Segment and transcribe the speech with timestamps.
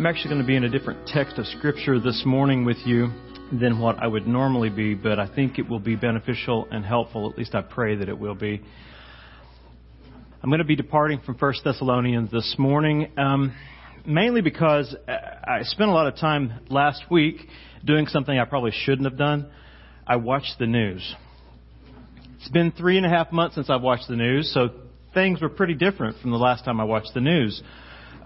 [0.00, 3.08] I'm actually going to be in a different text of Scripture this morning with you
[3.52, 7.30] than what I would normally be, but I think it will be beneficial and helpful.
[7.30, 8.62] At least I pray that it will be.
[10.42, 13.54] I'm going to be departing from 1 Thessalonians this morning, um,
[14.06, 17.36] mainly because I spent a lot of time last week
[17.84, 19.50] doing something I probably shouldn't have done.
[20.06, 21.14] I watched the news.
[22.38, 24.70] It's been three and a half months since I've watched the news, so
[25.12, 27.62] things were pretty different from the last time I watched the news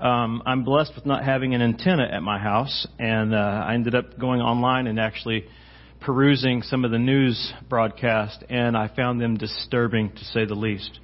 [0.04, 3.94] um, I'm blessed with not having an antenna at my house, and uh, I ended
[3.94, 5.46] up going online and actually
[6.02, 11.00] perusing some of the news broadcast, and I found them disturbing to say the least.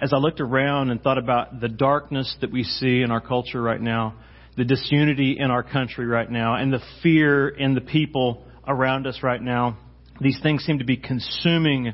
[0.00, 3.60] As I looked around and thought about the darkness that we see in our culture
[3.60, 4.14] right now,
[4.56, 9.18] the disunity in our country right now, and the fear in the people around us
[9.22, 9.76] right now,
[10.22, 11.92] these things seem to be consuming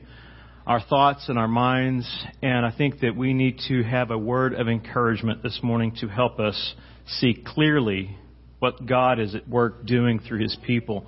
[0.67, 2.09] our thoughts and our minds.
[2.43, 6.09] And I think that we need to have a word of encouragement this morning to
[6.09, 6.75] help us
[7.07, 8.17] see clearly
[8.61, 11.07] what God is at work doing through His people.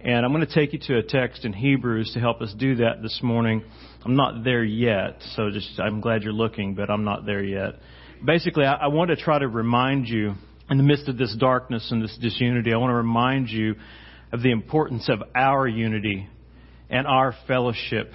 [0.00, 2.76] And I'm going to take you to a text in Hebrews to help us do
[2.76, 3.64] that this morning.
[4.04, 7.74] I'm not there yet, so just I'm glad you're looking, but I'm not there yet.
[8.24, 10.34] Basically, I, I want to try to remind you
[10.68, 13.76] in the midst of this darkness and this disunity, I want to remind you
[14.32, 16.28] of the importance of our unity
[16.90, 18.12] and our fellowship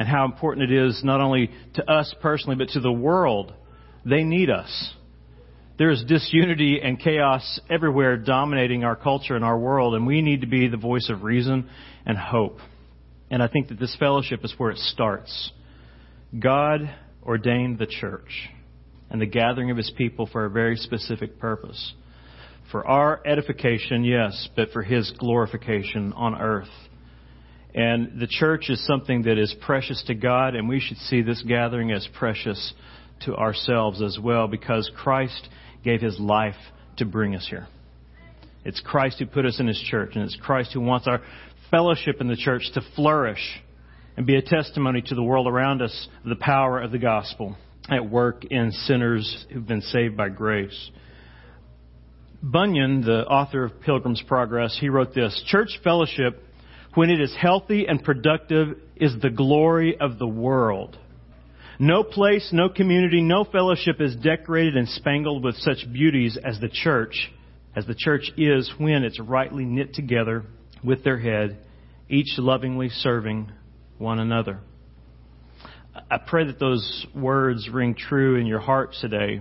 [0.00, 3.52] and how important it is not only to us personally, but to the world.
[4.06, 4.94] They need us.
[5.76, 10.40] There is disunity and chaos everywhere dominating our culture and our world, and we need
[10.40, 11.68] to be the voice of reason
[12.06, 12.60] and hope.
[13.30, 15.52] And I think that this fellowship is where it starts.
[16.38, 16.80] God
[17.22, 18.48] ordained the church
[19.10, 21.92] and the gathering of his people for a very specific purpose.
[22.72, 26.68] For our edification, yes, but for his glorification on earth.
[27.74, 31.42] And the church is something that is precious to God, and we should see this
[31.46, 32.72] gathering as precious
[33.24, 35.48] to ourselves as well because Christ
[35.84, 36.56] gave his life
[36.96, 37.66] to bring us here.
[38.64, 41.22] It's Christ who put us in his church, and it's Christ who wants our
[41.70, 43.62] fellowship in the church to flourish
[44.16, 47.56] and be a testimony to the world around us of the power of the gospel
[47.88, 50.90] at work in sinners who've been saved by grace.
[52.42, 56.42] Bunyan, the author of Pilgrim's Progress, he wrote this Church fellowship
[56.94, 60.98] when it is healthy and productive, is the glory of the world.
[61.78, 66.68] No place, no community, no fellowship is decorated and spangled with such beauties as the
[66.68, 67.32] church,
[67.74, 70.44] as the church is when it's rightly knit together
[70.84, 71.58] with their head,
[72.10, 73.50] each lovingly serving
[73.96, 74.60] one another.
[76.10, 79.40] I pray that those words ring true in your heart today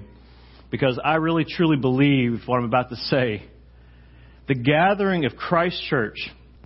[0.72, 3.44] because I really truly believe what I'm about to say.
[4.48, 6.18] The gathering of Christ Church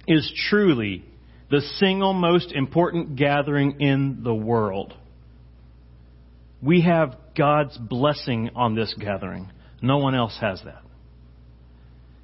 [0.08, 1.03] is truly
[1.50, 4.94] the single most important gathering in the world.
[6.62, 9.52] We have God's blessing on this gathering.
[9.81, 10.81] No one else has that.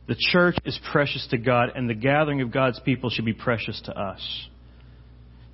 [0.07, 3.79] The church is precious to God, and the gathering of God's people should be precious
[3.85, 4.47] to us.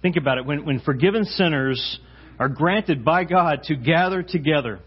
[0.02, 0.46] Think about it.
[0.46, 2.00] When, when forgiven sinners
[2.40, 4.80] are granted by God to gather together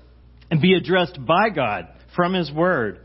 [0.50, 3.00] and be addressed by God from His Word,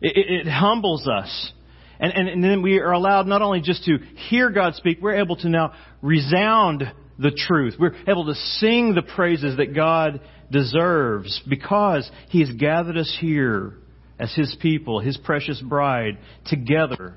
[0.00, 1.52] it, it, humbles us
[2.00, 5.20] and, and, and then we are allowed not only just to hear God speak, we're
[5.20, 6.82] able to now resound
[7.18, 7.74] the truth.
[7.78, 13.74] We're able to sing the praises that God deserves because He has gathered us here
[14.18, 17.16] as His people, His precious bride, together.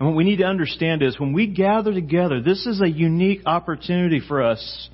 [0.00, 3.42] And what we need to understand is when we gather together, this is a unique
[3.46, 4.88] opportunity for us.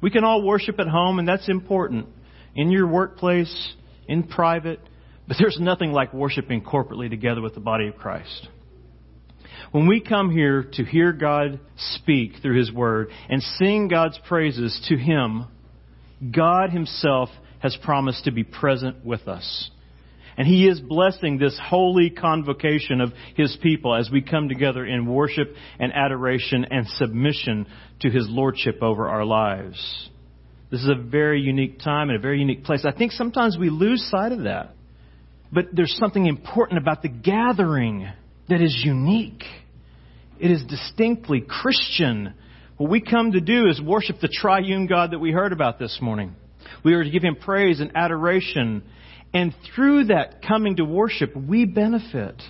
[0.00, 2.08] We can all worship at home, and that's important.
[2.56, 3.72] In your workplace,
[4.08, 4.80] in private,
[5.28, 8.48] but there's nothing like worshiping corporately together with the body of Christ.
[9.70, 14.84] When we come here to hear God speak through His Word and sing God's praises
[14.88, 15.44] to Him,
[16.34, 17.28] God Himself
[17.60, 19.70] has promised to be present with us.
[20.38, 25.06] And He is blessing this holy convocation of His people as we come together in
[25.06, 27.66] worship and adoration and submission
[28.00, 30.08] to His Lordship over our lives.
[30.70, 32.86] This is a very unique time and a very unique place.
[32.86, 34.74] I think sometimes we lose sight of that.
[35.52, 38.08] But there's something important about the gathering
[38.48, 39.44] that is unique.
[40.38, 42.34] It is distinctly Christian.
[42.76, 45.98] What we come to do is worship the triune God that we heard about this
[46.00, 46.36] morning.
[46.84, 48.84] We are to give Him praise and adoration.
[49.32, 52.40] And through that coming to worship, we benefit.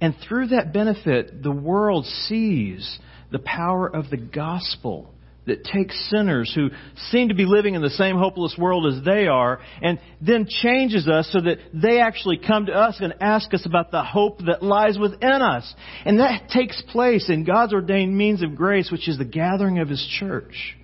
[0.00, 2.98] And through that benefit, the world sees
[3.30, 5.14] the power of the gospel
[5.50, 6.70] that takes sinners who
[7.10, 11.06] seem to be living in the same hopeless world as they are and then changes
[11.06, 14.62] us so that they actually come to us and ask us about the hope that
[14.62, 15.74] lies within us.
[16.04, 19.88] And that takes place in God's ordained means of grace, which is the gathering of
[19.88, 20.76] His church.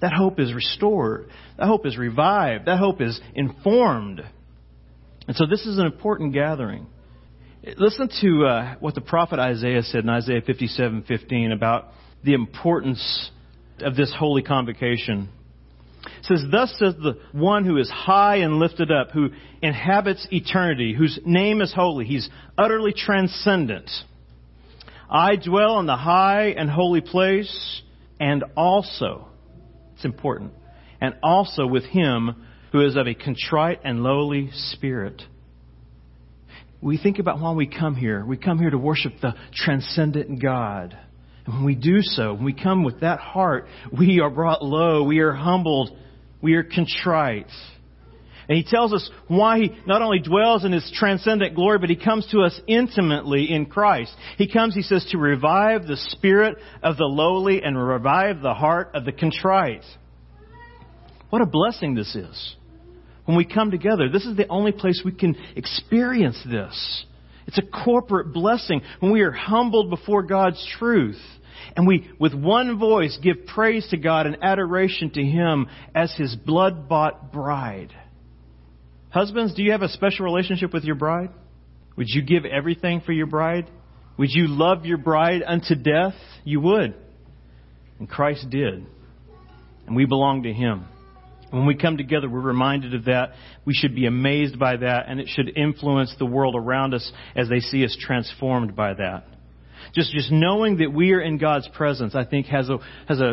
[0.00, 1.28] That hope is restored.
[1.58, 2.66] That hope is revived.
[2.66, 4.20] That hope is informed.
[5.28, 6.86] And so this is an important gathering.
[7.76, 11.92] Listen to uh, what the prophet Isaiah said in Isaiah 57:15 about
[12.24, 13.30] the importance
[13.82, 15.28] of this holy convocation.
[16.04, 19.30] It says, Thus says the one who is high and lifted up, who
[19.60, 22.04] inhabits eternity, whose name is holy.
[22.04, 23.90] He's utterly transcendent.
[25.10, 27.82] I dwell in the high and holy place,
[28.18, 29.28] and also,
[29.94, 30.52] it's important,
[31.00, 35.22] and also with him who is of a contrite and lowly spirit.
[36.80, 38.24] We think about why we come here.
[38.24, 40.98] We come here to worship the transcendent God.
[41.46, 43.66] And when we do so, when we come with that heart,
[43.96, 45.96] we are brought low, we are humbled,
[46.40, 47.50] we are contrite.
[48.48, 51.96] And he tells us why he not only dwells in his transcendent glory, but he
[51.96, 54.12] comes to us intimately in Christ.
[54.36, 58.90] He comes, he says, to revive the spirit of the lowly and revive the heart
[58.94, 59.84] of the contrite.
[61.30, 62.56] What a blessing this is.
[63.24, 67.06] When we come together, this is the only place we can experience this.
[67.46, 71.20] It's a corporate blessing when we are humbled before God's truth.
[71.76, 76.34] And we, with one voice, give praise to God and adoration to Him as His
[76.36, 77.92] blood bought bride.
[79.10, 81.30] Husbands, do you have a special relationship with your bride?
[81.96, 83.70] Would you give everything for your bride?
[84.18, 86.14] Would you love your bride unto death?
[86.44, 86.94] You would.
[87.98, 88.86] And Christ did.
[89.86, 90.86] And we belong to Him.
[91.52, 93.34] When we come together, we're reminded of that.
[93.66, 97.48] We should be amazed by that, and it should influence the world around us as
[97.48, 99.24] they see us transformed by that.
[99.94, 103.24] Just, just knowing that we are in God's presence, I think, has a, has a,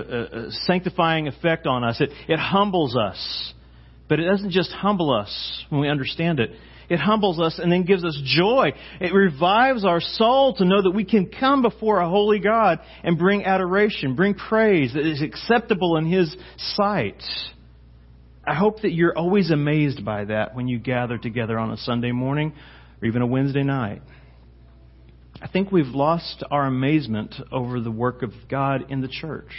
[0.48, 2.02] a sanctifying effect on us.
[2.02, 3.54] It, it humbles us.
[4.10, 6.50] But it doesn't just humble us when we understand it.
[6.90, 8.74] It humbles us and then gives us joy.
[9.00, 13.18] It revives our soul to know that we can come before a holy God and
[13.18, 17.22] bring adoration, bring praise that is acceptable in His sight.
[18.50, 22.12] I hope that you're always amazed by that when you gather together on a Sunday
[22.12, 22.54] morning
[23.00, 24.02] or even a Wednesday night.
[25.40, 29.52] I think we've lost our amazement over the work of God in the church.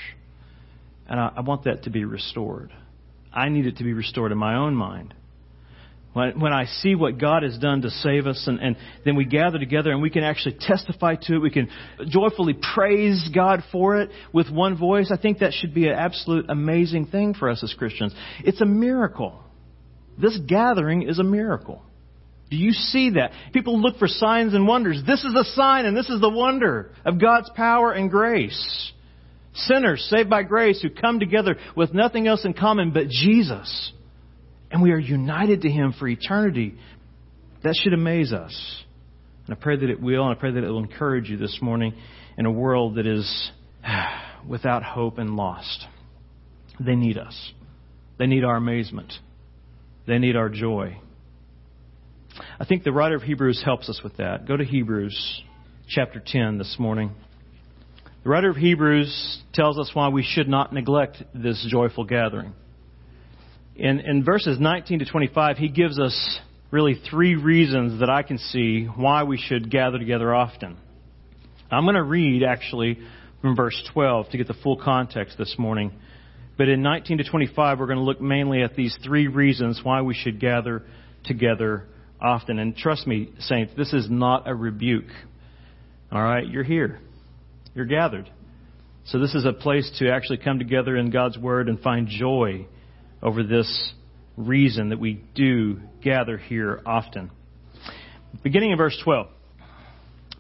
[1.08, 2.72] And I, I want that to be restored.
[3.32, 5.14] I need it to be restored in my own mind.
[6.12, 9.24] When, when I see what God has done to save us, and, and then we
[9.24, 11.68] gather together and we can actually testify to it, we can
[12.08, 16.46] joyfully praise God for it with one voice, I think that should be an absolute
[16.48, 18.12] amazing thing for us as Christians.
[18.40, 19.40] It's a miracle.
[20.20, 21.82] This gathering is a miracle.
[22.50, 23.30] Do you see that?
[23.52, 25.00] People look for signs and wonders.
[25.06, 28.92] This is a sign and this is the wonder of God's power and grace.
[29.54, 33.92] Sinners saved by grace who come together with nothing else in common but Jesus
[34.70, 36.74] and we are united to Him for eternity,
[37.62, 38.82] that should amaze us.
[39.46, 41.58] And I pray that it will, and I pray that it will encourage you this
[41.60, 41.94] morning
[42.38, 43.50] in a world that is
[44.48, 45.86] without hope and lost.
[46.78, 47.52] They need us.
[48.18, 49.12] They need our amazement.
[50.06, 50.98] They need our joy.
[52.58, 54.46] I think the writer of Hebrews helps us with that.
[54.46, 55.42] Go to Hebrews
[55.88, 57.12] chapter 10 this morning.
[58.22, 62.52] The writer of Hebrews tells us why we should not neglect this joyful gathering.
[63.80, 66.38] In, in verses 19 to 25, he gives us
[66.70, 70.76] really three reasons that I can see why we should gather together often.
[71.70, 72.98] I'm going to read actually
[73.40, 75.92] from verse 12 to get the full context this morning.
[76.58, 80.02] But in 19 to 25, we're going to look mainly at these three reasons why
[80.02, 80.82] we should gather
[81.24, 81.86] together
[82.20, 82.58] often.
[82.58, 85.08] And trust me, saints, this is not a rebuke.
[86.12, 87.00] All right, you're here.
[87.74, 88.30] You're gathered.
[89.06, 92.66] So this is a place to actually come together in God's Word and find joy
[93.22, 93.92] over this
[94.36, 97.30] reason that we do gather here often.
[98.42, 99.28] Beginning in verse 12.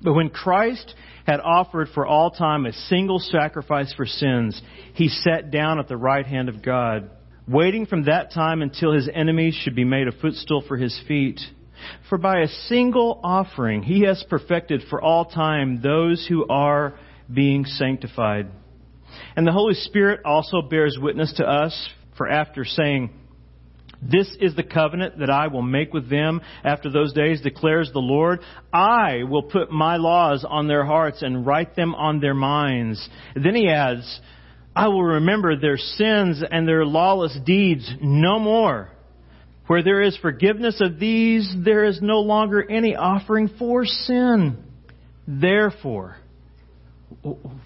[0.02, 0.94] But when Christ
[1.26, 4.60] had offered for all time a single sacrifice for sins,
[4.94, 7.10] he sat down at the right hand of God,
[7.46, 11.40] waiting from that time until his enemies should be made a footstool for his feet.
[12.08, 16.98] For by a single offering he has perfected for all time those who are
[17.32, 18.48] being sanctified.
[19.36, 23.08] And the Holy Spirit also bears witness to us for after saying,
[24.02, 27.98] this is the covenant that I will make with them after those days, declares the
[27.98, 28.40] Lord.
[28.70, 33.08] I will put my laws on their hearts and write them on their minds.
[33.34, 34.20] Then he adds,
[34.76, 38.90] I will remember their sins and their lawless deeds no more.
[39.66, 44.62] Where there is forgiveness of these, there is no longer any offering for sin.
[45.26, 46.18] Therefore,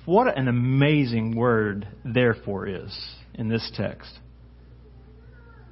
[0.04, 2.96] what an amazing word therefore is
[3.34, 4.20] in this text.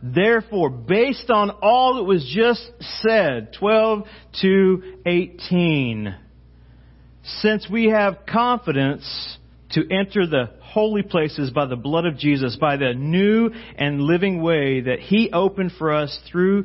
[0.02, 2.71] Therefore, based on all that was just
[3.02, 4.04] said, 12
[4.40, 6.14] to 18,
[7.23, 9.38] since we have confidence
[9.71, 14.42] to enter the holy places by the blood of Jesus, by the new and living
[14.42, 16.64] way that He opened for us through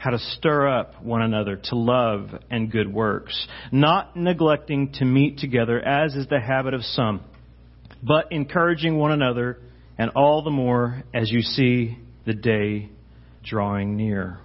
[0.00, 5.36] how to stir up one another to love and good works, not neglecting to meet
[5.38, 7.20] together as is the habit of some,
[8.02, 9.58] but encouraging one another,
[9.98, 12.88] and all the more as you see the day
[13.44, 14.38] drawing near.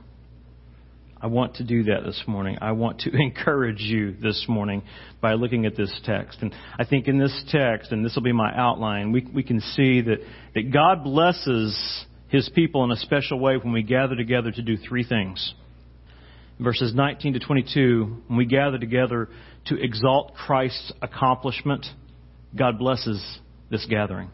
[1.21, 2.57] I want to do that this morning.
[2.59, 4.83] I want to encourage you this morning
[5.21, 6.39] by looking at this text.
[6.41, 9.61] And I think in this text, and this will be my outline, we, we can
[9.61, 10.17] see that,
[10.53, 12.05] that God blesses
[12.35, 15.53] his people in a special way when we gather together to do three things.
[16.59, 19.29] Verses 19 to 22, when we gather together
[19.65, 21.85] to exalt Christ's accomplishment,
[22.57, 23.39] God blesses
[23.71, 24.29] this gathering.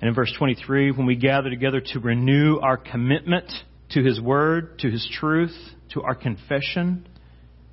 [0.00, 3.50] And in verse 23, when we gather together to renew our commitment
[3.90, 5.56] to His Word, to His truth,
[5.94, 7.08] to our confession,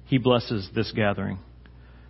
[0.06, 1.40] He blesses this gathering.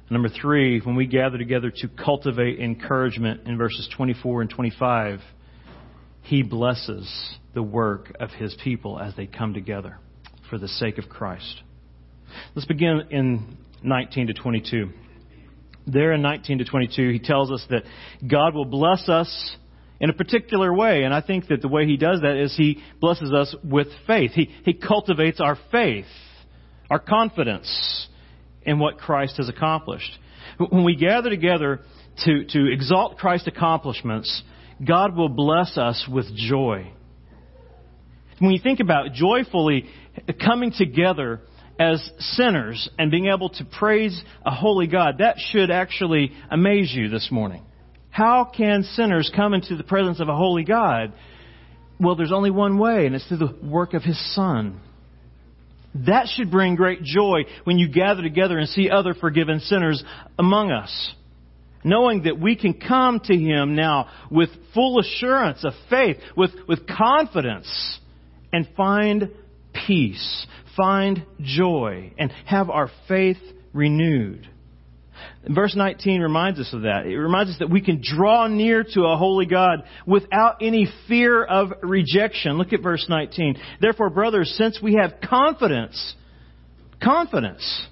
[0.10, 5.20] Number three, when we gather together to cultivate encouragement in verses 24 and 25,
[6.26, 7.08] he blesses
[7.54, 9.98] the work of His people as they come together
[10.50, 11.62] for the sake of Christ.
[12.56, 14.90] Let's begin in 19 to 22.
[15.88, 17.84] There in 19 to 22, he tells us that
[18.28, 19.56] God will bless us
[20.00, 21.04] in a particular way.
[21.04, 24.32] And I think that the way he does that is he blesses us with faith.
[24.32, 26.06] He, he cultivates our faith,
[26.90, 28.08] our confidence
[28.64, 30.12] in what Christ has accomplished.
[30.58, 31.82] When we gather together
[32.26, 34.44] to, to exalt Christ's accomplishments,
[34.84, 36.92] God will bless us with joy.
[38.40, 39.86] When you think about joyfully
[40.44, 41.42] coming together
[41.80, 47.10] as sinners and being able to praise a holy God, that should actually amaze you
[47.10, 47.64] this morning.
[48.10, 51.14] How can sinners come into the presence of a holy God?
[52.00, 54.82] Well, there's only one way, and it's through the work of His Son.
[56.06, 60.04] That should bring great joy when you gather together and see other forgiven sinners
[60.38, 61.14] among us
[61.86, 66.86] knowing that we can come to Him now with full assurance of faith, with, with
[66.88, 68.00] confidence,
[68.52, 69.30] and find
[69.88, 73.38] peace, find joy, and have our faith
[73.74, 74.50] renewed.
[75.48, 77.06] Verse 19 reminds us of that.
[77.06, 81.44] It reminds us that we can draw near to a holy God without any fear
[81.44, 82.58] of rejection.
[82.58, 83.58] Look at verse 19.
[83.80, 86.16] Therefore, brothers, since we have confidence,
[87.02, 87.88] confidence,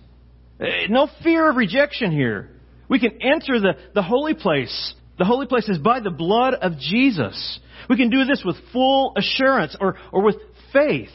[0.60, 2.50] eh, no fear of rejection here.
[2.94, 4.94] We can enter the, the holy place.
[5.18, 7.60] The holy place is by the blood of Jesus.
[7.90, 10.36] We can do this with full assurance or, or with
[10.72, 11.10] faith,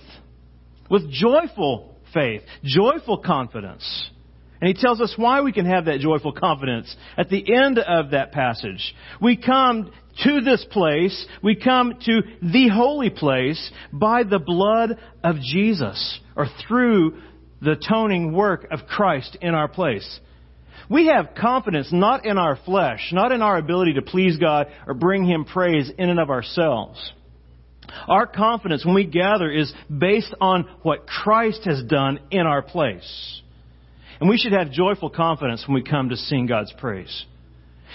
[0.90, 4.10] with joyful faith, joyful confidence.
[4.60, 8.10] And he tells us why we can have that joyful confidence at the end of
[8.10, 8.92] that passage.
[9.22, 9.92] We come
[10.24, 16.46] to this place, we come to the holy place by the blood of Jesus, or
[16.66, 17.18] through
[17.62, 20.18] the atoning work of Christ in our place.
[20.88, 24.94] We have confidence not in our flesh, not in our ability to please God or
[24.94, 27.12] bring Him praise in and of ourselves.
[28.06, 33.42] Our confidence when we gather is based on what Christ has done in our place.
[34.20, 37.24] And we should have joyful confidence when we come to sing God's praise.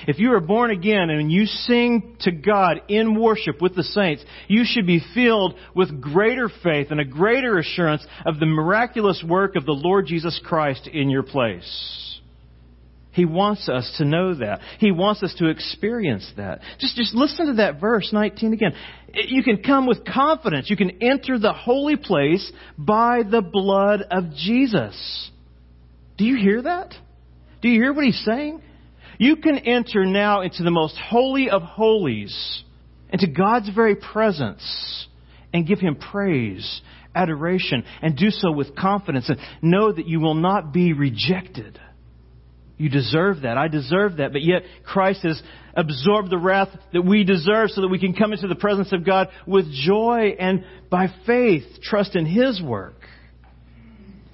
[0.07, 4.23] If you are born again and you sing to God in worship with the saints,
[4.47, 9.55] you should be filled with greater faith and a greater assurance of the miraculous work
[9.55, 12.12] of the Lord Jesus Christ in your place.
[13.13, 14.59] He wants us to know that.
[14.79, 16.61] He wants us to experience that.
[16.79, 18.73] Just, just listen to that verse 19 again.
[19.13, 20.69] You can come with confidence.
[20.69, 25.29] You can enter the holy place by the blood of Jesus.
[26.17, 26.95] Do you hear that?
[27.61, 28.61] Do you hear what he's saying?
[29.19, 32.63] You can enter now into the most holy of holies,
[33.09, 35.07] into God's very presence,
[35.53, 36.81] and give him praise,
[37.13, 41.79] adoration, and do so with confidence, and know that you will not be rejected.
[42.83, 43.57] You deserve that.
[43.57, 44.33] I deserve that.
[44.33, 45.41] But yet Christ has
[45.73, 49.05] absorbed the wrath that we deserve so that we can come into the presence of
[49.05, 52.95] God with joy and by faith trust in His work.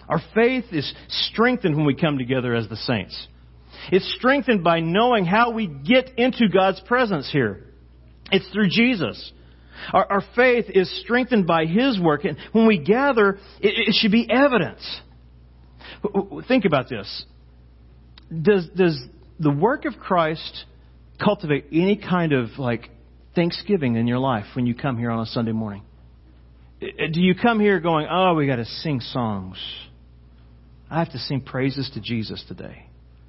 [0.07, 3.27] Our faith is strengthened when we come together as the saints.
[3.91, 7.65] It's strengthened by knowing how we get into God's presence here.
[8.31, 9.31] It's through Jesus.
[9.93, 14.11] Our, our faith is strengthened by His work, and when we gather, it, it should
[14.11, 15.01] be evidence.
[16.47, 17.25] Think about this
[18.29, 18.99] does, does
[19.39, 20.65] the work of Christ
[21.23, 22.89] cultivate any kind of like
[23.35, 25.83] thanksgiving in your life when you come here on a Sunday morning?
[26.81, 29.57] Uh, do you come here going, oh, we got to sing songs?
[30.89, 32.85] I have to sing praises to Jesus today.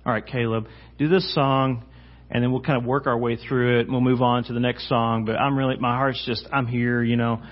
[0.07, 0.67] All right, Caleb,
[0.99, 1.85] do this song,
[2.31, 4.53] and then we'll kind of work our way through it, and we'll move on to
[4.53, 5.25] the next song.
[5.27, 7.43] But I'm really, my heart's just, I'm here, you know.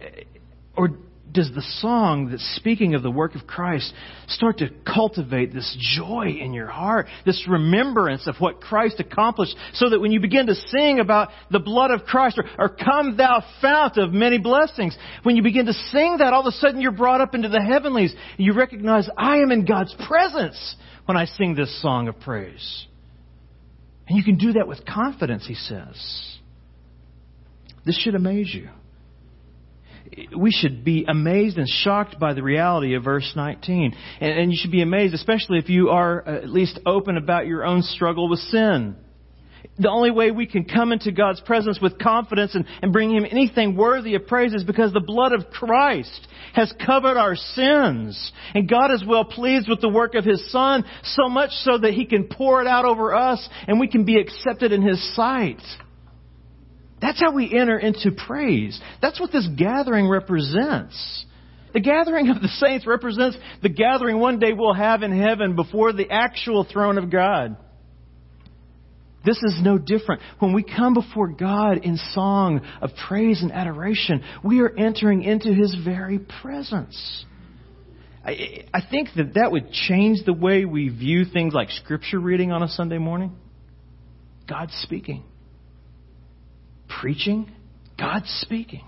[0.00, 0.06] Uh,
[0.76, 0.90] or
[1.34, 3.92] does the song that's speaking of the work of Christ
[4.28, 9.90] start to cultivate this joy in your heart, this remembrance of what Christ accomplished, so
[9.90, 13.44] that when you begin to sing about the blood of Christ, or, or come thou
[13.60, 16.92] fount of many blessings, when you begin to sing that, all of a sudden you're
[16.92, 18.14] brought up into the heavenlies.
[18.38, 22.86] And you recognize, I am in God's presence when I sing this song of praise.
[24.06, 26.38] And you can do that with confidence, he says.
[27.84, 28.68] This should amaze you
[30.36, 33.94] we should be amazed and shocked by the reality of verse 19.
[34.20, 37.46] And, and you should be amazed, especially if you are uh, at least open about
[37.46, 38.96] your own struggle with sin.
[39.78, 43.24] The only way we can come into God's presence with confidence and, and bring Him
[43.28, 48.32] anything worthy of praise is because the blood of Christ has covered our sins.
[48.54, 51.94] And God is well pleased with the work of His Son, so much so that
[51.94, 55.62] He can pour it out over us and we can be accepted in His sight.
[57.04, 58.80] That's how we enter into praise.
[59.02, 61.26] That's what this gathering represents.
[61.74, 65.92] The gathering of the saints represents the gathering one day we'll have in heaven before
[65.92, 67.58] the actual throne of God.
[69.22, 70.22] This is no different.
[70.38, 75.52] When we come before God in song of praise and adoration, we are entering into
[75.52, 77.26] His very presence.
[78.24, 82.50] I, I think that that would change the way we view things like scripture reading
[82.50, 83.36] on a Sunday morning.
[84.48, 85.22] God's speaking
[87.00, 87.50] preaching,
[87.98, 88.84] God's speaking.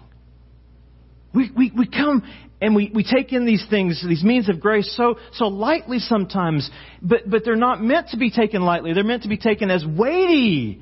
[1.34, 2.22] We, we, we come
[2.60, 6.70] and we, we take in these things, these means of grace so, so lightly sometimes,
[7.02, 8.94] but, but they're not meant to be taken lightly.
[8.94, 10.80] They're meant to be taken as weighty,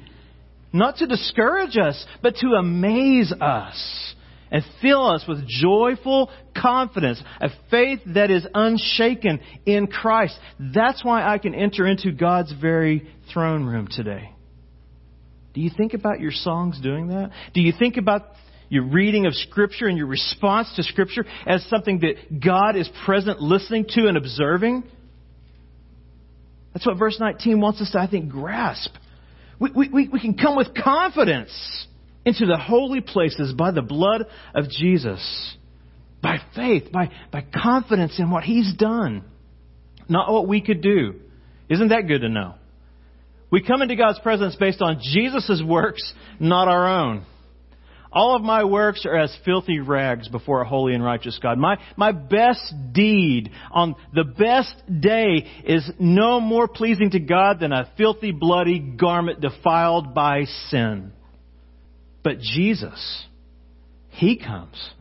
[0.73, 4.15] not to discourage us, but to amaze us
[4.53, 10.39] and fill us with joyful confidence, a faith that is unshaken in Christ.
[10.61, 14.34] That's why I can enter into God's very throne room today.
[15.55, 17.31] Do you think about your songs doing that?
[17.55, 18.23] Do you think about
[18.69, 23.41] your reading of Scripture and your response to Scripture as something that God is present,
[23.41, 24.83] listening to, and observing?
[26.73, 28.91] That's what verse 19 wants us to, I think, grasp.
[29.61, 31.87] We, we, we can come with confidence
[32.25, 35.55] into the holy places by the blood of Jesus,
[36.21, 39.25] by faith, by, by confidence in what He's done,
[40.09, 41.15] not what we could do.
[41.69, 42.55] Isn't that good to know?
[43.55, 46.03] We come into God's presence based on Jesus' works,
[46.41, 47.25] not our own.
[48.13, 51.57] All of my works are as filthy rags before a holy and righteous God.
[51.57, 57.71] My, my best deed on the best day is no more pleasing to God than
[57.71, 61.13] a filthy, bloody garment defiled by sin.
[62.25, 63.25] But Jesus,
[64.09, 64.95] He comes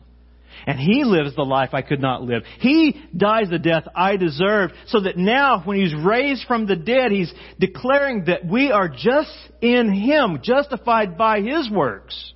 [0.66, 2.42] and He lives the life I could not live.
[2.60, 7.12] He dies the death I deserved so that now when He's raised from the dead,
[7.12, 12.32] He's declaring that we are just in Him, justified by His works.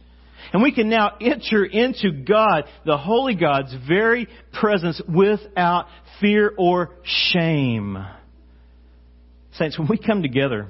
[0.52, 5.86] And we can now enter into God, the Holy God's very presence without
[6.20, 7.98] fear or shame.
[9.52, 10.68] Saints, when we come together,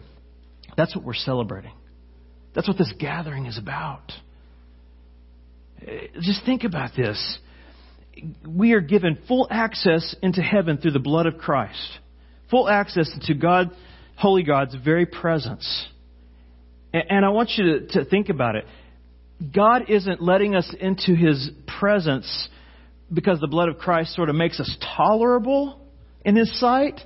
[0.77, 1.73] that's what we're celebrating.
[2.55, 4.13] That's what this gathering is about.
[5.87, 7.39] Eh, just think about this
[8.47, 11.99] we are given full access into heaven through the blood of Christ.
[12.51, 13.71] Full access to God,
[14.17, 15.89] Holy God's very presence.
[16.93, 18.65] And I want you to, to think about it.
[19.55, 22.49] God isn't letting us into His presence
[23.13, 25.81] because the blood of Christ sort of makes us tolerable
[26.25, 27.01] in His sight.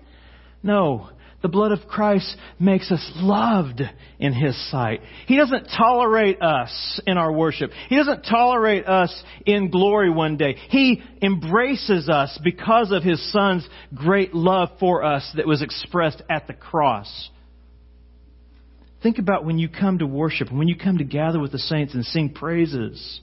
[0.62, 1.10] No.
[1.42, 3.82] The blood of Christ makes us loved
[4.20, 5.00] in His sight.
[5.26, 7.72] He doesn't tolerate us in our worship.
[7.88, 9.12] He doesn't tolerate us
[9.44, 10.54] in glory one day.
[10.68, 16.46] He embraces us because of His Son's great love for us that was expressed at
[16.46, 17.30] the cross.
[19.02, 21.92] Think about when you come to worship, when you come to gather with the saints
[21.92, 23.20] and sing praises.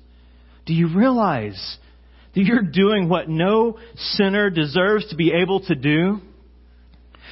[0.66, 1.78] Do you realize
[2.36, 6.20] that you're doing what no sinner deserves to be able to do?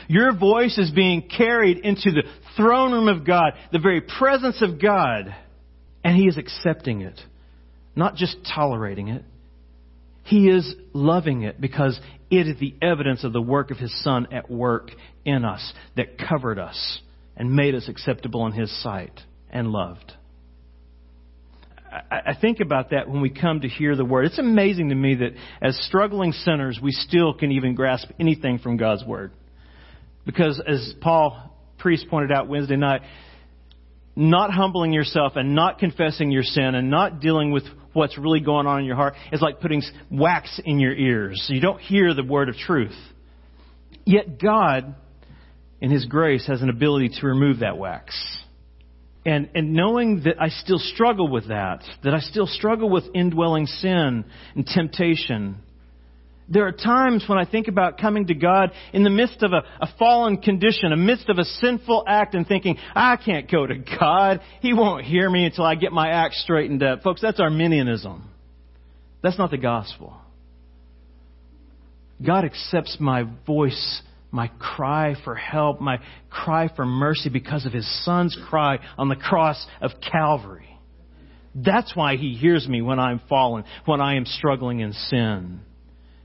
[0.08, 2.24] Your voice is being carried into the
[2.56, 5.36] throne room of God, the very presence of God,
[6.04, 7.20] and He is accepting it,
[7.96, 9.24] not just tolerating it.
[10.24, 14.28] He is loving it because it is the evidence of the work of His Son
[14.32, 14.92] at work
[15.26, 17.02] in us that covered us
[17.36, 20.14] and made us acceptable in His sight and loved.
[21.90, 24.26] I think about that when we come to hear the word.
[24.26, 28.76] It's amazing to me that as struggling sinners, we still can even grasp anything from
[28.76, 29.32] God's word.
[30.28, 33.02] Because as Paul Priest pointed out Wednesday night,
[34.16, 37.64] not humbling yourself and not confessing your sin and not dealing with
[37.94, 41.48] what's really going on in your heart is like putting wax in your ears.
[41.50, 42.96] You don't hear the word of truth.
[44.06, 44.96] Yet God,
[45.80, 48.14] in His grace, has an ability to remove that wax.
[49.26, 53.66] And, and knowing that I still struggle with that, that I still struggle with indwelling
[53.66, 55.58] sin and temptation,
[56.50, 59.64] there are times when I think about coming to God in the midst of a,
[59.82, 63.76] a fallen condition, a midst of a sinful act, and thinking, I can't go to
[63.76, 64.40] God.
[64.62, 67.04] He won't hear me until I get my act straightened up.
[67.04, 68.30] Folks, that's Arminianism.
[69.22, 70.16] That's not the gospel.
[72.26, 75.98] God accepts my voice, my cry for help, my
[76.30, 80.70] cry for mercy because of His Son's cry on the cross of Calvary.
[81.54, 85.62] That's why He hears me when I'm fallen, when I am struggling in sin.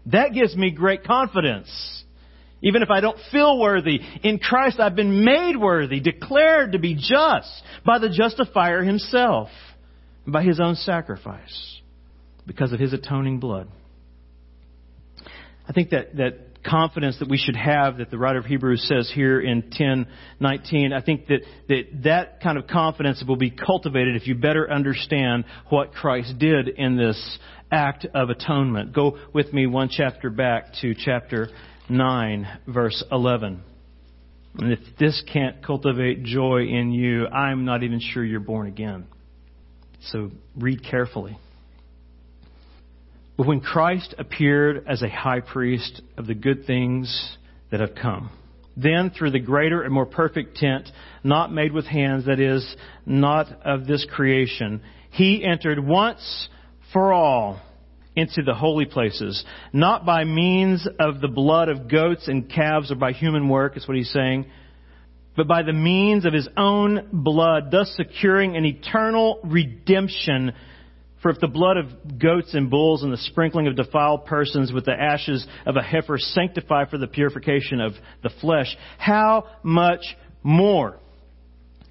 [0.07, 1.69] That gives me great confidence.
[2.63, 6.95] Even if I don't feel worthy, in Christ I've been made worthy, declared to be
[6.95, 7.51] just
[7.85, 9.49] by the justifier himself,
[10.27, 11.81] by his own sacrifice,
[12.47, 13.69] because of his atoning blood.
[15.69, 19.11] I think that, that confidence that we should have that the writer of Hebrews says
[19.13, 24.27] here in 10:19 I think that, that that kind of confidence will be cultivated if
[24.27, 27.39] you better understand what Christ did in this
[27.73, 28.93] act of atonement.
[28.93, 31.49] Go with me one chapter back to chapter
[31.89, 33.63] 9 verse 11.
[34.59, 39.07] And if this can't cultivate joy in you, I'm not even sure you're born again.
[40.03, 41.39] So read carefully.
[43.37, 47.37] But when Christ appeared as a high priest of the good things
[47.71, 48.31] that have come,
[48.77, 50.89] then through the greater and more perfect tent,
[51.25, 56.49] not made with hands, that is, not of this creation, he entered once
[56.93, 57.61] for all
[58.15, 62.97] into the holy places, not by means of the blood of goats and calves or
[62.97, 64.47] by human work, is what he's saying,
[65.35, 70.53] but by the means of his own blood, thus securing an eternal redemption.
[71.23, 74.85] For if the blood of goats and bulls and the sprinkling of defiled persons with
[74.85, 80.03] the ashes of a heifer sanctify for the purification of the flesh, how much
[80.43, 80.99] more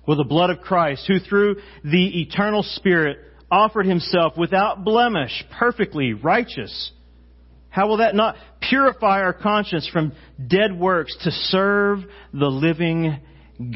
[0.05, 3.17] will the blood of Christ, who through the eternal Spirit
[3.51, 6.91] offered himself without blemish, perfectly righteous,
[7.69, 10.13] how will that not purify our conscience from
[10.47, 11.99] dead works to serve
[12.33, 13.19] the living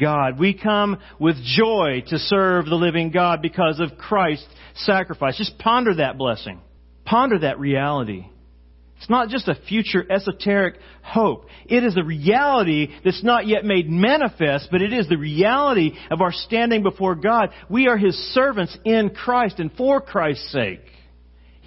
[0.00, 0.38] God.
[0.38, 5.38] We come with joy to serve the living God because of Christ's sacrifice.
[5.38, 6.60] Just ponder that blessing.
[7.04, 8.26] Ponder that reality.
[8.98, 11.46] It's not just a future esoteric hope.
[11.66, 16.22] It is a reality that's not yet made manifest, but it is the reality of
[16.22, 17.50] our standing before God.
[17.68, 20.80] We are His servants in Christ and for Christ's sake.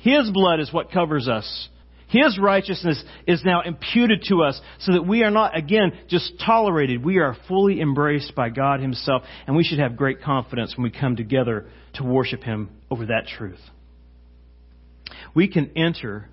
[0.02, 1.70] His blood is what covers us.
[2.08, 7.06] His righteousness is now imputed to us so that we are not, again, just tolerated.
[7.06, 10.90] We are fully embraced by God Himself, and we should have great confidence when we
[10.90, 13.60] come together to worship Him over that truth.
[15.36, 16.28] We can enter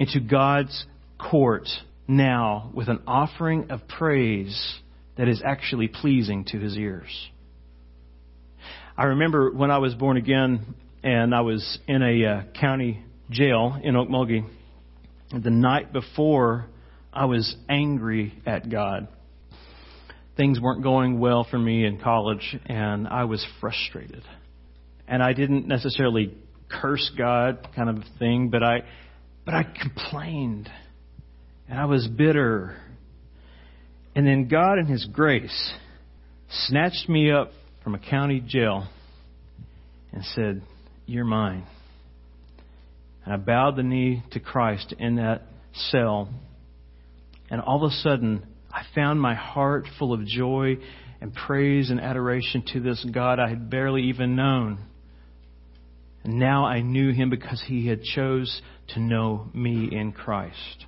[0.00, 0.84] into God's
[1.16, 1.68] court
[2.08, 4.80] now with an offering of praise
[5.16, 7.30] that is actually pleasing to His ears.
[8.96, 13.78] I remember when I was born again and I was in a uh, county jail
[13.80, 14.44] in Okmulgee
[15.32, 16.66] the night before,
[17.12, 19.08] I was angry at God.
[20.36, 24.24] Things weren't going well for me in college, and I was frustrated.
[25.06, 26.34] And I didn't necessarily
[26.68, 28.82] curse God, kind of thing, but I,
[29.44, 30.70] but I complained,
[31.68, 32.76] and I was bitter.
[34.14, 35.74] And then God, in His grace,
[36.66, 38.88] snatched me up from a county jail
[40.12, 40.62] and said,
[41.06, 41.64] "You're mine."
[43.24, 46.28] And I bowed the knee to Christ in that cell.
[47.50, 50.78] And all of a sudden, I found my heart full of joy
[51.20, 54.78] and praise and adoration to this God I had barely even known.
[56.24, 60.86] And now I knew him because he had chose to know me in Christ.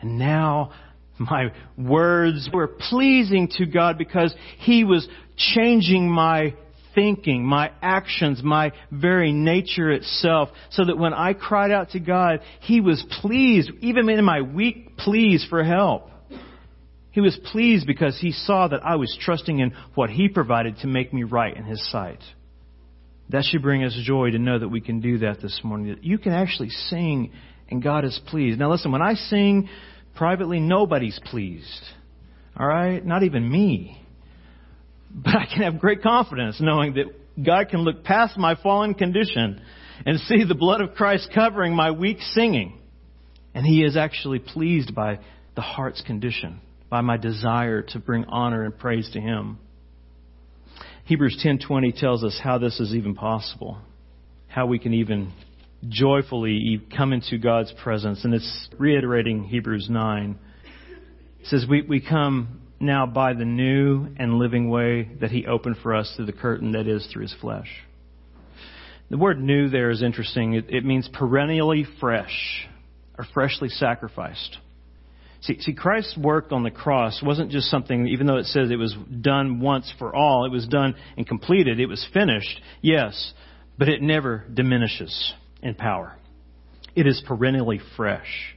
[0.00, 0.72] And now
[1.18, 6.54] my words were pleasing to God because he was changing my
[6.94, 12.40] thinking, my actions, my very nature itself, so that when I cried out to God,
[12.60, 16.10] He was pleased, even in my weak pleas for help.
[17.12, 20.88] He was pleased because He saw that I was trusting in what He provided to
[20.88, 22.20] make me right in His sight.
[23.30, 25.88] That should bring us joy to know that we can do that this morning.
[25.88, 27.32] That you can actually sing
[27.70, 28.58] and God is pleased.
[28.58, 29.68] Now listen, when I sing
[30.14, 31.82] privately, nobody's pleased.
[32.58, 33.04] Alright?
[33.04, 34.00] Not even me.
[35.10, 37.06] But I can have great confidence knowing that
[37.42, 39.62] God can look past my fallen condition
[40.04, 42.78] and see the blood of Christ covering my weak singing.
[43.54, 45.20] And He is actually pleased by
[45.54, 46.60] the heart's condition,
[46.90, 49.58] by my desire to bring honor and praise to Him.
[51.08, 53.78] Hebrews 10:20 tells us how this is even possible,
[54.46, 55.32] how we can even
[55.88, 60.38] joyfully come into God's presence, and it's reiterating Hebrews 9.
[61.40, 65.78] It says we, we come now by the new and living way that he opened
[65.82, 67.70] for us through the curtain that is through his flesh.
[69.08, 70.52] The word new there is interesting.
[70.52, 72.68] It, it means perennially fresh
[73.16, 74.58] or freshly sacrificed.
[75.40, 78.76] See, see, Christ's work on the cross wasn't just something, even though it says it
[78.76, 83.32] was done once for all, it was done and completed, it was finished, yes,
[83.78, 86.16] but it never diminishes in power.
[86.96, 88.56] It is perennially fresh.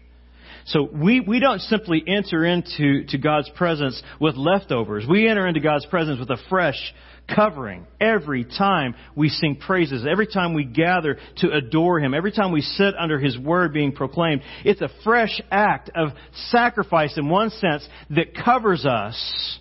[0.65, 5.05] So we, we don't simply enter into to God's presence with leftovers.
[5.09, 6.93] We enter into God's presence with a fresh
[7.33, 12.51] covering every time we sing praises, every time we gather to adore Him, every time
[12.51, 14.41] we sit under His Word being proclaimed.
[14.65, 16.09] It's a fresh act of
[16.49, 19.59] sacrifice in one sense that covers us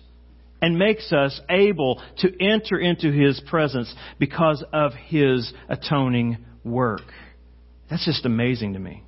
[0.61, 7.01] and makes us able to enter into His presence because of His atoning work.
[7.89, 9.03] That's just amazing to me.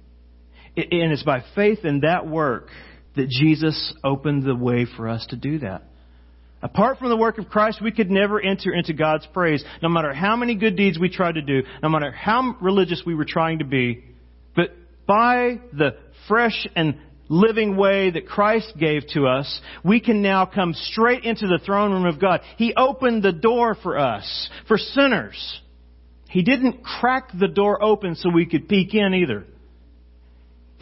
[0.76, 2.70] And it's by faith in that work
[3.16, 5.84] that Jesus opened the way for us to do that.
[6.64, 10.14] Apart from the work of Christ, we could never enter into God's praise, no matter
[10.14, 13.60] how many good deeds we tried to do, no matter how religious we were trying
[13.60, 14.06] to be.
[14.56, 14.70] But
[15.06, 20.74] by the fresh and living way that Christ gave to us, we can now come
[20.74, 22.40] straight into the throne room of God.
[22.58, 25.62] He opened the door for us, for sinners.
[26.30, 29.46] He didn't crack the door open so we could peek in either.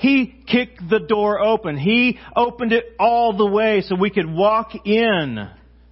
[0.01, 1.77] He kicked the door open.
[1.77, 5.47] He opened it all the way so we could walk in.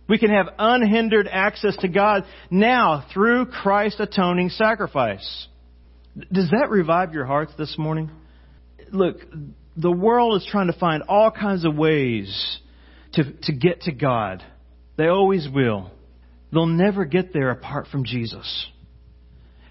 [0.08, 5.48] We can have unhindered access to God now through Christ's atoning sacrifice.
[6.32, 8.10] Does that revive your hearts this morning?
[8.92, 9.18] Look,
[9.78, 12.60] the world is trying to find all kinds of ways
[13.14, 14.44] to, to get to God.
[14.98, 15.92] They always will.
[16.52, 18.68] They'll never get there apart from Jesus.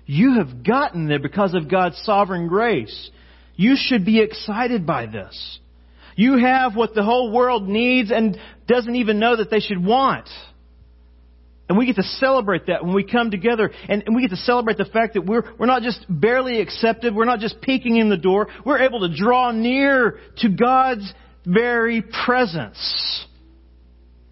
[0.06, 3.10] You have gotten there because of God's sovereign grace.
[3.58, 5.58] You should be excited by this.
[6.14, 10.28] You have what the whole world needs and doesn't even know that they should want.
[11.68, 14.36] And we get to celebrate that when we come together and, and, we get to
[14.36, 18.08] celebrate the fact that we're, we're not just barely accepted, we're not just peeking in
[18.08, 21.12] the door, we're able to draw near to God's
[21.44, 23.26] very presence.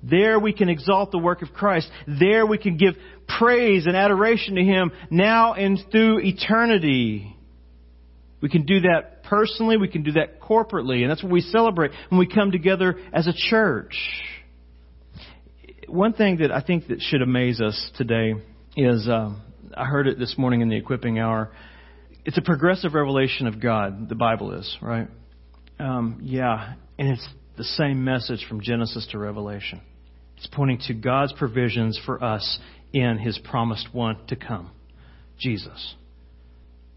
[0.03, 1.91] There we can exalt the work of Christ.
[2.07, 2.95] There we can give
[3.27, 7.36] praise and adoration to Him now and through eternity.
[8.47, 11.91] We can do that personally, we can do that corporately, and that's what we celebrate
[12.11, 13.97] when we come together as a church.
[15.89, 18.35] One thing that I think that should amaze us today
[18.77, 19.35] is uh,
[19.77, 21.51] I heard it this morning in the equipping hour.
[22.25, 24.09] It's a progressive revelation of God.
[24.09, 25.09] The Bible is right.
[25.81, 29.81] Um, yeah, and it's the same message from Genesis to Revelation.
[30.37, 32.61] It's pointing to God's provisions for us
[32.93, 34.71] in His promised one to come,
[35.37, 35.97] Jesus.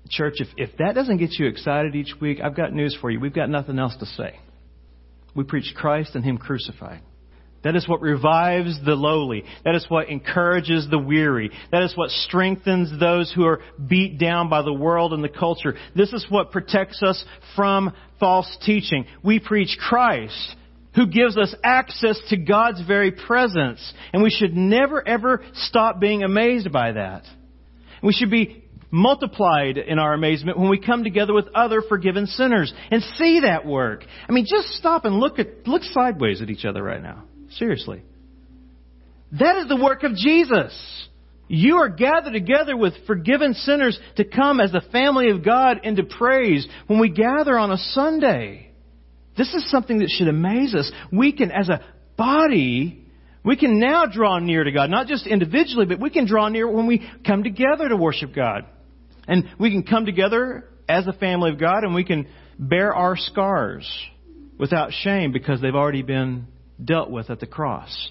[0.10, 3.19] Church, if, if that doesn't get you excited each week, I've got news for you.
[3.19, 4.39] We've got nothing else to say.
[5.36, 7.02] We preach Christ and Him crucified.
[7.63, 9.43] That is what revives the lowly.
[9.65, 11.52] That is what encourages the weary.
[11.72, 15.76] That is what strengthens those who are beat down by the world and the culture.
[15.93, 17.24] This is what protects us
[17.56, 19.06] from false teaching.
[19.24, 20.56] We preach Christ
[20.95, 23.93] who gives us access to God's very presence.
[24.13, 27.24] And we should never ever stop being amazed by that.
[28.02, 32.73] We should be multiplied in our amazement when we come together with other forgiven sinners
[32.91, 34.04] and see that work.
[34.28, 37.25] I mean, just stop and look at, look sideways at each other right now.
[37.52, 38.02] Seriously.
[39.34, 41.08] That is the work of Jesus.
[41.47, 46.04] You are gathered together with forgiven sinners to come as the family of God into
[46.04, 48.71] praise when we gather on a Sunday.
[49.38, 50.91] This is something that should amaze us.
[51.12, 51.82] We can, as a
[52.17, 53.06] body,
[53.43, 56.69] we can now draw near to God, not just individually, but we can draw near
[56.69, 58.65] when we come together to worship God.
[59.30, 63.15] And we can come together as a family of God and we can bear our
[63.15, 63.88] scars
[64.58, 66.48] without shame because they've already been
[66.84, 68.10] dealt with at the cross.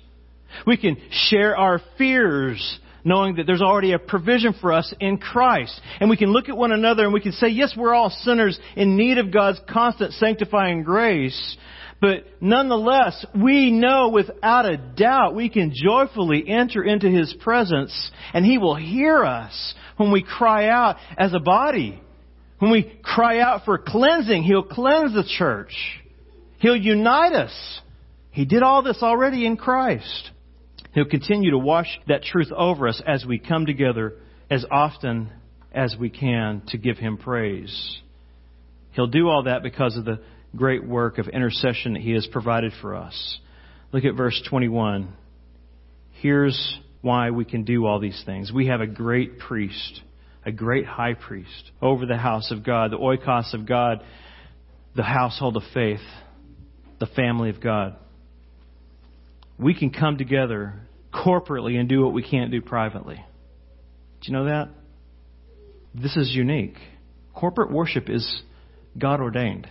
[0.65, 5.81] We can share our fears knowing that there's already a provision for us in Christ.
[6.01, 8.59] And we can look at one another and we can say, yes, we're all sinners
[8.77, 11.57] in need of God's constant sanctifying grace.
[12.01, 18.45] But nonetheless, we know without a doubt we can joyfully enter into His presence and
[18.45, 22.01] He will hear us when we cry out as a body.
[22.61, 25.75] When we cry out for cleansing, He'll cleanse the church.
[26.59, 27.81] He'll unite us.
[28.31, 30.31] He did all this already in Christ.
[30.93, 34.15] He'll continue to wash that truth over us as we come together
[34.51, 35.31] as often
[35.73, 37.99] as we can to give Him praise.
[38.93, 40.21] He'll do all that because of the
[40.57, 43.39] great work of intercession that He has provided for us.
[43.93, 45.13] Look at verse 21.
[46.21, 48.53] Here's why we can do all these things.
[48.53, 50.01] We have a great priest,
[50.45, 54.03] a great high priest over the house of God, the oikos of God,
[54.97, 56.01] the household of faith,
[56.99, 57.97] the family of God.
[59.59, 60.75] we can come together
[61.13, 63.17] corporately and do what we can't do privately.
[64.21, 64.69] Do you know that?
[65.95, 66.77] This is unique.
[67.35, 68.43] Corporate worship is
[68.97, 69.69] God ordained.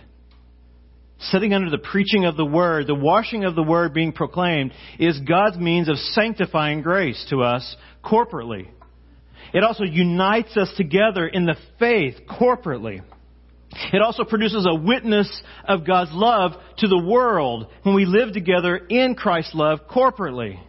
[1.20, 5.18] Sitting under the preaching of the Word, the washing of the Word being proclaimed, is
[5.20, 8.68] God's means of sanctifying grace to us corporately.
[9.52, 13.02] It also unites us together in the faith corporately.
[13.92, 18.76] It also produces a witness of God's love to the world when we live together
[18.76, 20.60] in Christ's love corporately.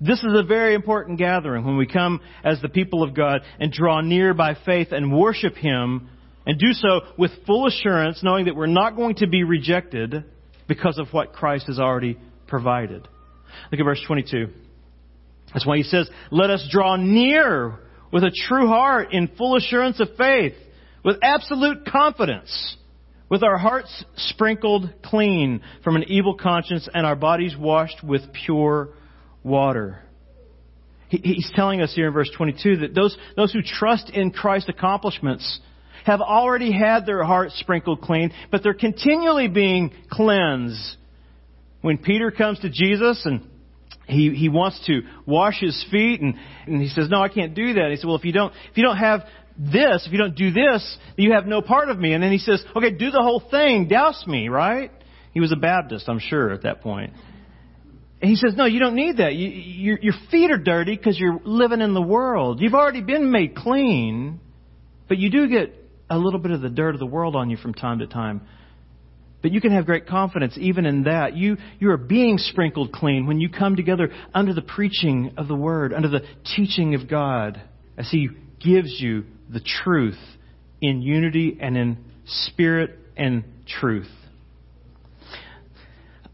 [0.00, 3.72] This is a very important gathering when we come as the people of God and
[3.72, 6.10] draw near by faith and worship Him
[6.46, 10.24] and do so with full assurance, knowing that we're not going to be rejected
[10.68, 13.06] because of what Christ has already provided.
[13.70, 14.48] Look at verse 22.
[15.52, 17.78] That's why he says, Let us draw near
[18.12, 20.54] with a true heart in full assurance of faith,
[21.04, 22.76] with absolute confidence,
[23.28, 28.90] with our hearts sprinkled clean from an evil conscience and our bodies washed with pure
[29.42, 30.02] water.
[31.08, 35.60] He's telling us here in verse 22 that those, those who trust in Christ's accomplishments
[36.06, 40.96] have already had their hearts sprinkled clean, but they're continually being cleansed.
[41.80, 43.48] When Peter comes to Jesus and
[44.06, 47.74] he, he wants to wash his feet and, and he says, no, I can't do
[47.74, 47.88] that.
[47.90, 49.22] He said, well, if you don't, if you don't have
[49.58, 52.12] this, if you don't do this, you have no part of me.
[52.12, 54.92] And then he says, okay, do the whole thing, douse me, right?
[55.34, 57.14] He was a Baptist, I'm sure, at that point.
[58.22, 59.34] And he says, no, you don't need that.
[59.34, 62.60] You, your feet are dirty because you're living in the world.
[62.60, 64.38] You've already been made clean,
[65.08, 65.74] but you do get
[66.08, 68.42] a little bit of the dirt of the world on you from time to time.
[69.42, 71.36] But you can have great confidence even in that.
[71.36, 75.54] You, you are being sprinkled clean when you come together under the preaching of the
[75.54, 76.22] Word, under the
[76.56, 77.60] teaching of God,
[77.96, 78.28] as He
[78.60, 80.18] gives you the truth
[80.80, 84.10] in unity and in spirit and truth.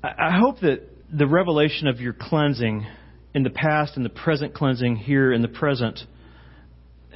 [0.03, 0.81] I hope that
[1.13, 2.87] the revelation of your cleansing
[3.35, 6.01] in the past and the present cleansing here in the present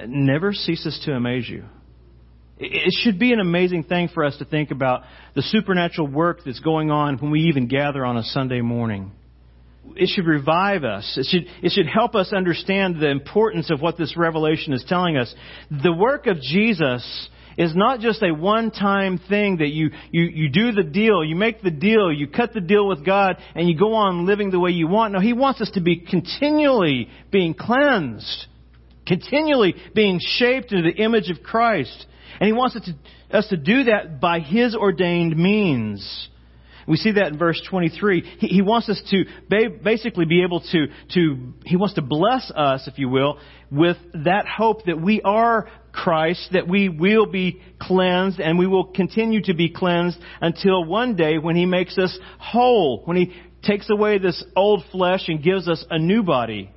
[0.07, 1.65] never ceases to amaze you.
[2.59, 5.03] It should be an amazing thing for us to think about
[5.35, 9.13] the supernatural work that's going on when we even gather on a Sunday morning.
[9.95, 11.19] It should revive us.
[11.19, 15.17] It should, it should help us understand the importance of what this revelation is telling
[15.19, 15.33] us.
[15.71, 20.73] The work of Jesus is not just a one-time thing that you, you, you do
[20.73, 23.95] the deal, you make the deal, you cut the deal with God, and you go
[23.95, 25.13] on living the way you want.
[25.13, 28.47] No, He wants us to be continually being cleansed,
[29.07, 32.07] continually being shaped into the image of Christ.
[32.41, 32.77] And He wants
[33.31, 36.29] us to, do that by His ordained means.
[36.87, 38.37] We see that in verse 23.
[38.39, 42.51] He, he wants us to ba- basically be able to, to, He wants to bless
[42.51, 43.39] us, if you will,
[43.71, 48.85] with that hope that we are Christ, that we will be cleansed and we will
[48.85, 53.91] continue to be cleansed until one day when He makes us whole, when He takes
[53.91, 56.71] away this old flesh and gives us a new body.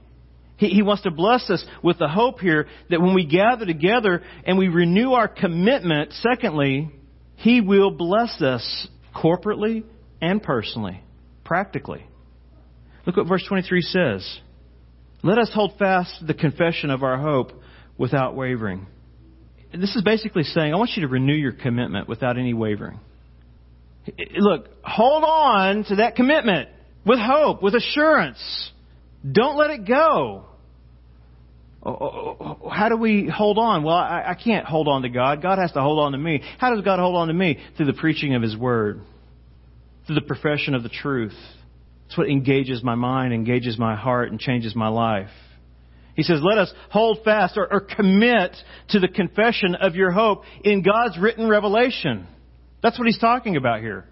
[0.60, 4.22] He, he wants to bless us with the hope here that when we gather together
[4.46, 6.92] and we renew our commitment, secondly,
[7.38, 9.84] He will bless us corporately
[10.22, 11.02] and personally,
[11.46, 12.06] practically.
[13.06, 14.40] Look what verse 23 says.
[15.24, 17.52] Let us hold fast the confession of our hope
[17.98, 18.86] without wavering.
[19.74, 23.00] This is basically saying, I want you to renew your commitment without any wavering.
[24.38, 26.70] Look, hold on to that commitment
[27.06, 28.72] with hope, with assurance.
[29.30, 30.46] Don't let it go.
[31.82, 33.84] Oh, oh, oh, how do we hold on?
[33.84, 35.42] Well, I, I can't hold on to God.
[35.42, 36.44] God has to hold on to me.
[36.58, 37.58] How does God hold on to me?
[37.78, 39.02] Through the preaching of His Word,
[40.06, 41.38] through the profession of the truth.
[42.08, 45.30] It's what engages my mind, engages my heart, and changes my life.
[46.16, 48.54] He says, let us hold fast or, or commit
[48.90, 52.28] to the confession of your hope in God's written revelation.
[52.84, 54.06] That's what he's talking about here.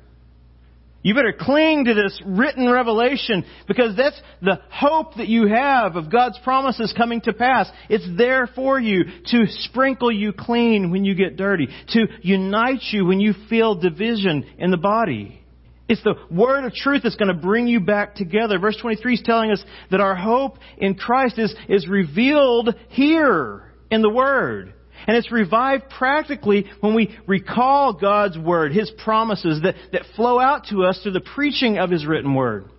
[1.07, 6.11] You better cling to this written revelation because that's the hope that you have of
[6.11, 7.71] God's promises coming to pass.
[7.89, 13.05] It's there for you to sprinkle you clean when you get dirty, to unite you
[13.05, 15.41] when you feel division in the body.
[15.87, 18.59] It's the word of truth that's going to bring you back together.
[18.59, 24.01] Verse 23 is telling us that our hope in Christ is, is revealed here in
[24.01, 24.73] the word.
[25.05, 30.65] And it's revived practically when we recall God's Word, His promises that, that flow out
[30.69, 32.69] to us through the preaching of His written Word.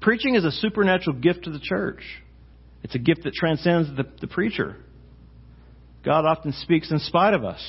[0.00, 2.02] Preaching is a supernatural gift to the church.
[2.82, 4.76] It's a gift that transcends the, the preacher.
[6.04, 7.62] God often speaks in spite of us.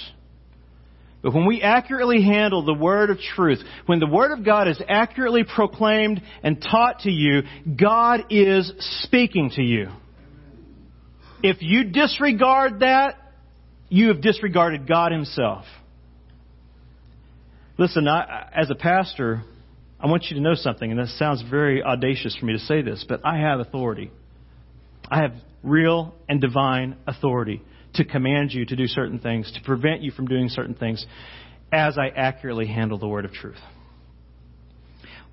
[1.21, 4.81] But when we accurately handle the word of truth, when the word of God is
[4.87, 7.43] accurately proclaimed and taught to you,
[7.79, 8.71] God is
[9.03, 9.89] speaking to you.
[11.43, 13.15] If you disregard that,
[13.89, 15.65] you have disregarded God Himself.
[17.77, 19.43] Listen, I, as a pastor,
[19.99, 22.81] I want you to know something, and this sounds very audacious for me to say
[22.81, 24.11] this, but I have authority.
[25.09, 25.33] I have
[25.63, 27.61] real and divine authority
[27.95, 31.05] to command you to do certain things, to prevent you from doing certain things,
[31.71, 33.59] as I accurately handle the word of truth.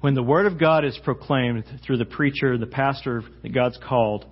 [0.00, 4.24] When the word of God is proclaimed through the preacher, the pastor that God's called,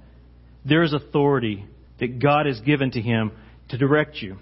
[0.67, 1.65] there is authority
[2.01, 3.33] that God has given to him
[3.69, 4.37] to direct you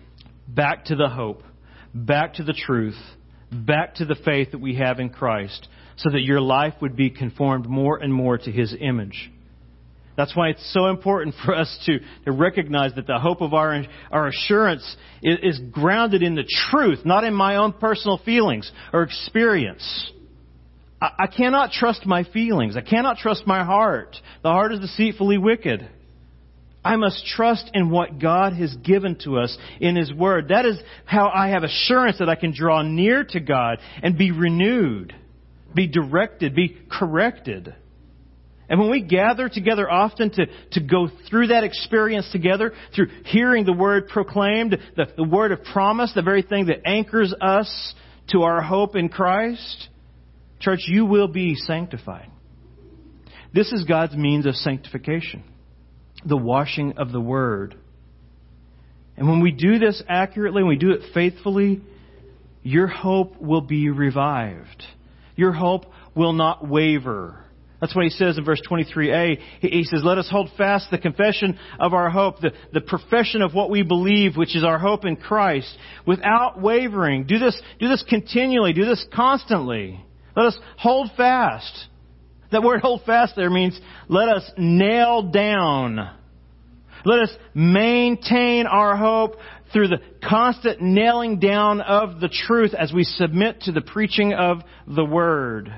[0.48, 1.42] back to the hope,
[1.94, 2.98] back to the truth,
[3.50, 7.10] back to the faith that we have in Christ, so that your life would be
[7.10, 9.30] conformed more and more to His image.
[10.16, 13.84] That's why it's so important for us to, to recognize that the hope of our,
[14.10, 19.02] our assurance is, is grounded in the truth, not in my own personal feelings or
[19.02, 20.10] experience.
[21.00, 22.76] I, I cannot trust my feelings.
[22.76, 24.16] I cannot trust my heart.
[24.42, 25.88] The heart is deceitfully wicked.
[26.84, 30.48] I must trust in what God has given to us in His Word.
[30.48, 34.32] That is how I have assurance that I can draw near to God and be
[34.32, 35.14] renewed,
[35.74, 37.74] be directed, be corrected.
[38.68, 43.64] And when we gather together often to, to go through that experience together, through hearing
[43.64, 47.94] the Word proclaimed, the, the Word of promise, the very thing that anchors us
[48.28, 49.88] to our hope in Christ,
[50.60, 52.30] church, you will be sanctified.
[53.54, 55.44] This is God's means of sanctification
[56.24, 57.76] the washing of the Word.
[59.16, 61.80] And when we do this accurately, when we do it faithfully,
[62.62, 64.84] your hope will be revived.
[65.36, 67.44] Your hope will not waver.
[67.80, 69.38] That's what he says in verse 23a.
[69.60, 73.52] He says, Let us hold fast the confession of our hope, the, the profession of
[73.52, 77.24] what we believe, which is our hope in Christ, without wavering.
[77.26, 78.72] Do this, do this continually.
[78.72, 80.02] Do this constantly.
[80.34, 81.88] Let us hold fast.
[82.52, 83.78] That word hold fast there means
[84.08, 86.10] let us nail down.
[87.04, 89.36] Let us maintain our hope
[89.72, 94.60] through the constant nailing down of the truth as we submit to the preaching of
[94.86, 95.74] the Word.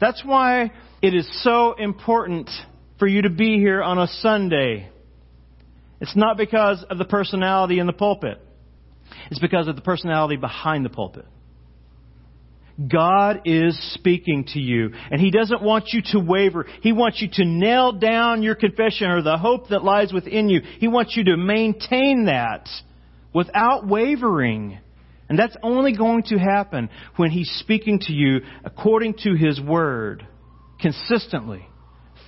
[0.00, 0.70] That's why
[1.02, 2.50] it is so important
[2.98, 4.90] for you to be here on a Sunday.
[6.00, 8.38] It's not because of the personality in the pulpit.
[9.30, 11.26] It's because of the personality behind the pulpit.
[12.88, 16.66] God is speaking to you, and He doesn't want you to waver.
[16.82, 20.60] He wants you to nail down your confession or the hope that lies within you.
[20.80, 22.68] He wants you to maintain that
[23.32, 24.78] without wavering.
[25.28, 30.26] And that's only going to happen when He's speaking to you according to His Word,
[30.80, 31.66] consistently,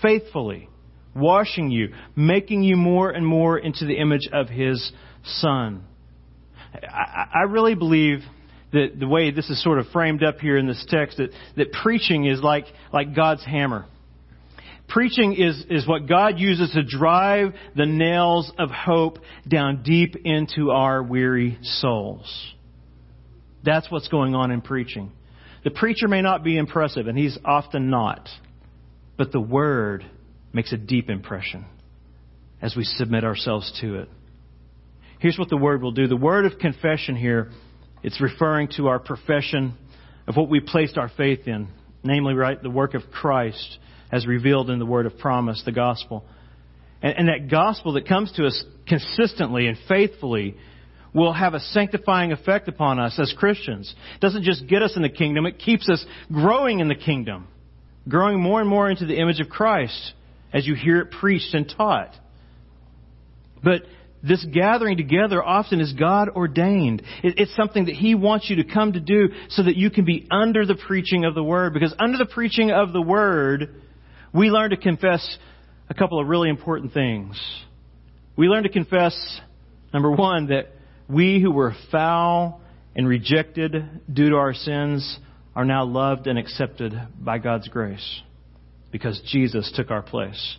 [0.01, 0.69] faithfully,
[1.15, 4.93] washing you, making you more and more into the image of His
[5.25, 5.85] Son.
[6.73, 8.21] I, I really believe
[8.73, 11.73] that the way this is sort of framed up here in this text, that, that
[11.73, 13.87] preaching is like, like God's hammer.
[14.89, 20.71] Preaching is, is what God uses to drive the nails of hope down deep into
[20.71, 22.55] our weary souls.
[23.65, 25.11] That's what's going on in preaching.
[25.65, 28.29] The preacher may not be impressive, and he's often not,
[29.17, 30.05] but the Word
[30.53, 31.67] makes a deep impression
[32.63, 34.09] as we submit ourselves to it.
[35.19, 36.07] Here's what the Word will do.
[36.07, 37.51] The word of confession here
[38.07, 39.75] it's referring to our profession
[40.29, 41.67] of what we placed our faith in,
[42.05, 43.79] namely, right, the work of Christ
[44.13, 46.25] as revealed in the word of promise, the gospel.
[47.03, 50.57] And, and that gospel that comes to us consistently and faithfully
[51.13, 53.93] will have a sanctifying effect upon us as Christians.
[54.15, 57.49] It doesn't just get us in the kingdom, it keeps us growing in the kingdom,
[58.09, 60.13] growing more and more into the image of Christ
[60.53, 62.15] as you hear it preached and taught.
[63.65, 63.83] But
[64.27, 67.03] this gathering together often is God ordained.
[67.23, 70.27] It's something that He wants you to come to do so that you can be
[70.31, 71.73] under the preaching of the Word.
[71.73, 73.75] Because under the preaching of the Word,
[74.33, 75.39] we learn to confess
[75.89, 77.41] a couple of really important things.
[78.37, 79.15] We learn to confess,
[79.95, 80.73] number one, that
[81.09, 82.61] we who were foul
[82.95, 83.75] and rejected
[84.13, 85.19] due to our sins
[85.55, 88.23] are now loved and accepted by God's grace
[88.91, 90.59] because Jesus took our place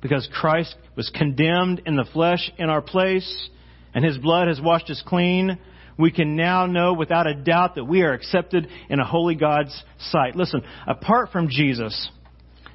[0.00, 3.48] because Christ was condemned in the flesh in our place
[3.94, 5.58] and his blood has washed us clean,
[5.98, 9.82] we can now know without a doubt that we are accepted in a holy God's
[9.98, 10.36] sight.
[10.36, 12.10] Listen, apart from Jesus,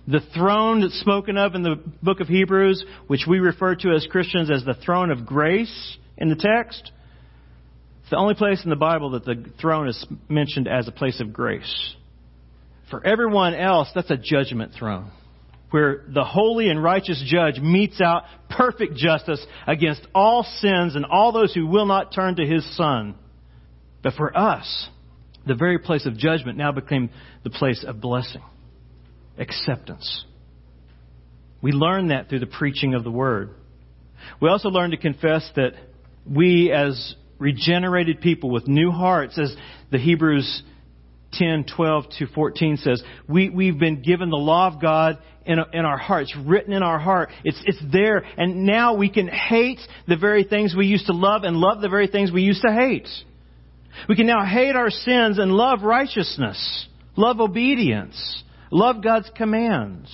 [0.08, 4.06] the throne that's spoken of in the book of Hebrews, which we refer to as
[4.10, 6.92] Christians as the throne of grace in the text,
[8.02, 11.22] it's the only place in the Bible that the throne is mentioned as a place
[11.22, 11.96] of grace.
[12.90, 15.10] For everyone else, that's a judgment throne
[15.74, 21.32] where the holy and righteous judge metes out perfect justice against all sins and all
[21.32, 23.16] those who will not turn to his son.
[24.04, 24.88] But for us,
[25.48, 27.10] the very place of judgment now became
[27.44, 28.44] the place of blessing,
[29.40, 30.26] acceptance.
[31.64, 33.50] We learn that through the preaching of the word.
[34.40, 35.72] We also learn to confess that
[36.30, 39.56] we, as regenerated people with new hearts, as
[39.92, 40.62] the Hebrews
[41.34, 45.86] 10, 12 to 14 says, we, we've been given the law of God in, in
[45.86, 47.30] our hearts, written in our heart.
[47.44, 48.24] It's, it's there.
[48.38, 51.90] And now we can hate the very things we used to love and love the
[51.90, 53.08] very things we used to hate.
[54.08, 60.10] We can now hate our sins and love righteousness, love obedience, love God's commands.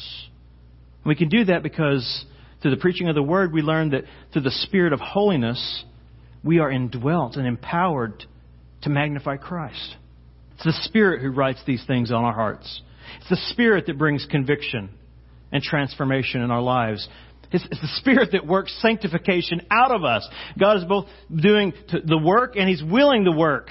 [1.06, 2.26] We can do that because
[2.62, 4.04] through the preaching of the Word, we learn that
[4.34, 5.86] through the Spirit of holiness,
[6.44, 8.26] we are indwelt and empowered
[8.82, 9.96] to magnify Christ.
[10.60, 12.82] It's the Spirit who writes these things on our hearts.
[13.22, 14.89] It's the Spirit that brings conviction
[15.53, 17.07] and transformation in our lives.
[17.49, 20.28] It's, it's, the Spirit that works sanctification out of us.
[20.60, 23.70] God is both doing the work and He's willing to work,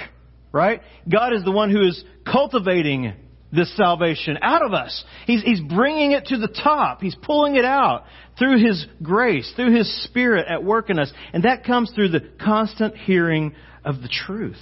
[0.51, 0.81] right?
[1.07, 3.13] God is the one who is cultivating
[3.53, 5.05] this salvation out of us.
[5.27, 7.03] He's, he's bringing it to the top.
[7.03, 8.05] He's pulling it out
[8.39, 11.13] through His grace, through His Spirit at work in us.
[11.35, 14.57] And that comes through the constant hearing of the truth.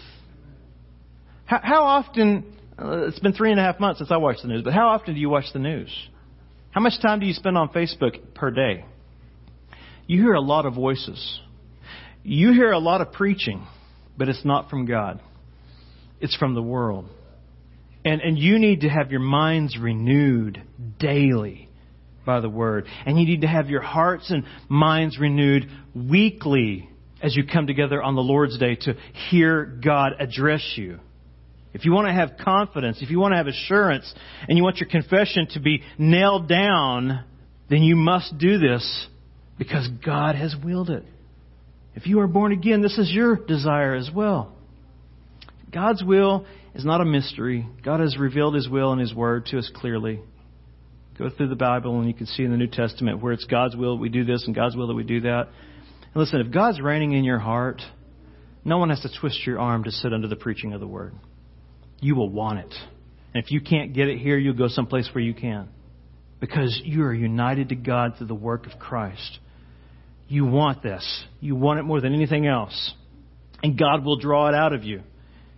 [1.47, 2.45] How, how often,
[2.79, 4.89] uh, it's been three and a half months since I watched the news, but how
[4.89, 5.91] often do you watch the news?
[6.73, 8.85] How much time do you spend on Facebook per day?
[10.07, 11.41] You hear a lot of voices.
[12.23, 13.67] You hear a lot of preaching,
[14.19, 15.21] but it's not from God.
[16.21, 17.09] It's from the world.
[18.05, 20.63] And, and you need to have your minds renewed
[20.99, 21.69] daily
[22.25, 22.87] by the Word.
[23.05, 26.89] And you need to have your hearts and minds renewed weekly
[27.23, 28.95] as you come together on the Lord's Day to
[29.31, 31.01] hear God address you.
[31.73, 34.13] If you want to have confidence, if you want to have assurance,
[34.49, 37.25] and you want your confession to be nailed down,
[37.69, 39.09] then you must do this
[39.59, 41.05] because God has willed it.
[41.95, 44.53] If you are born again, this is your desire as well.
[45.73, 47.67] God's will is not a mystery.
[47.85, 50.21] God has revealed His will and His Word to us clearly.
[51.19, 53.75] Go through the Bible and you can see in the New Testament where it's God's
[53.75, 55.49] will that we do this and God's will that we do that.
[55.49, 57.81] And listen, if God's reigning in your heart,
[58.65, 61.15] no one has to twist your arm to sit under the preaching of the Word.
[62.01, 62.75] You will want it.
[63.35, 65.69] And if you can't get it here, you'll go someplace where you can.
[66.41, 69.39] Because you are united to God through the work of Christ.
[70.29, 71.25] You want this.
[71.41, 72.95] You want it more than anything else.
[73.63, 75.03] And God will draw it out of you.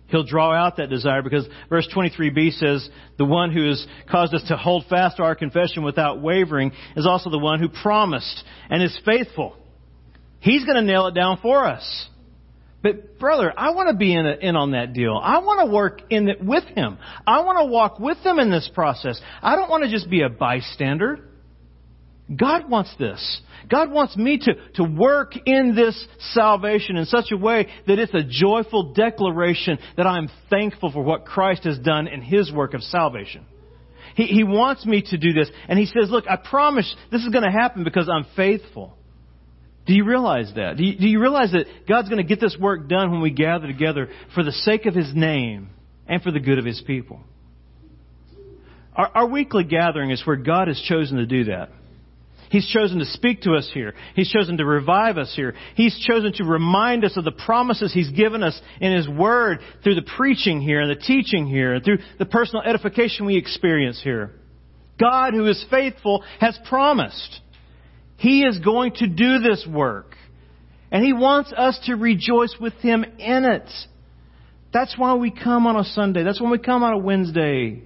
[0.07, 4.43] He'll draw out that desire because verse 23b says, the one who has caused us
[4.47, 8.81] to hold fast to our confession without wavering is also the one who promised and
[8.81, 9.55] is faithful.
[10.39, 12.07] He's going to nail it down for us.
[12.81, 15.19] But brother, I want to be in, a, in on that deal.
[15.21, 16.97] I want to work in it with him.
[17.27, 19.19] I want to walk with him in this process.
[19.41, 21.25] I don't want to just be a bystander.
[22.33, 23.41] God wants this.
[23.69, 28.13] God wants me to, to work in this salvation in such a way that it's
[28.13, 32.81] a joyful declaration that I'm thankful for what Christ has done in His work of
[32.81, 33.45] salvation.
[34.15, 35.49] He, he wants me to do this.
[35.67, 38.95] And He says, look, I promise this is going to happen because I'm faithful.
[39.89, 40.77] Do you realize that?
[40.77, 43.31] Do you, do you realize that God's going to get this work done when we
[43.31, 45.71] gather together for the sake of His name
[46.07, 47.21] and for the good of His people?
[48.95, 51.71] Our, our weekly gathering is where God has chosen to do that.
[52.51, 53.95] He's chosen to speak to us here.
[54.15, 55.55] He's chosen to revive us here.
[55.73, 59.95] He's chosen to remind us of the promises He's given us in His Word through
[59.95, 64.33] the preaching here and the teaching here and through the personal edification we experience here.
[64.99, 67.41] God, who is faithful, has promised.
[68.19, 70.15] He is going to do this work.
[70.91, 73.69] And He wants us to rejoice with Him in it.
[74.73, 76.23] That's why we come on a Sunday.
[76.23, 77.81] That's when we come on a Wednesday.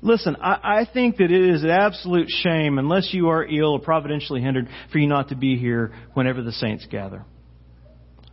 [0.00, 3.80] Listen, I, I think that it is an absolute shame, unless you are ill or
[3.80, 7.24] providentially hindered, for you not to be here whenever the saints gather.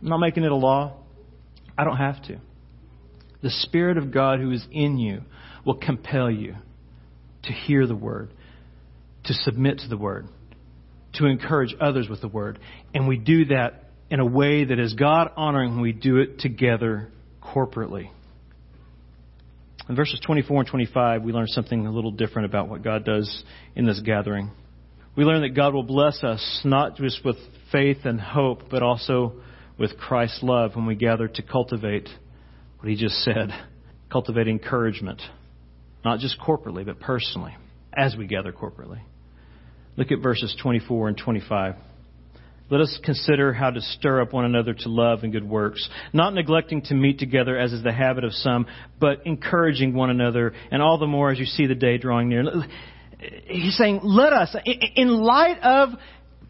[0.02, 0.96] I'm not making it a law.
[1.76, 2.40] I don't have to.
[3.42, 5.20] The Spirit of God who is in you
[5.64, 6.56] will compel you
[7.44, 8.32] to hear the Word,
[9.24, 10.26] to submit to the Word,
[11.14, 12.58] to encourage others with the Word.
[12.94, 16.38] And we do that in a way that is God honoring when we do it
[16.38, 17.08] together
[17.42, 18.10] corporately.
[19.88, 23.44] In verses 24 and 25, we learn something a little different about what God does
[23.74, 24.50] in this gathering.
[25.16, 27.36] We learn that God will bless us not just with
[27.72, 29.34] faith and hope, but also
[29.78, 32.08] with Christ's love when we gather to cultivate
[32.78, 33.50] what he just said
[34.10, 35.22] cultivate encouragement,
[36.04, 37.56] not just corporately, but personally,
[37.96, 39.00] as we gather corporately.
[39.96, 41.74] Look at verses 24 and 25.
[42.70, 46.34] Let us consider how to stir up one another to love and good works, not
[46.34, 48.66] neglecting to meet together as is the habit of some,
[49.00, 52.44] but encouraging one another, and all the more as you see the day drawing near.
[53.46, 54.54] He's saying, let us,
[54.94, 55.88] in light of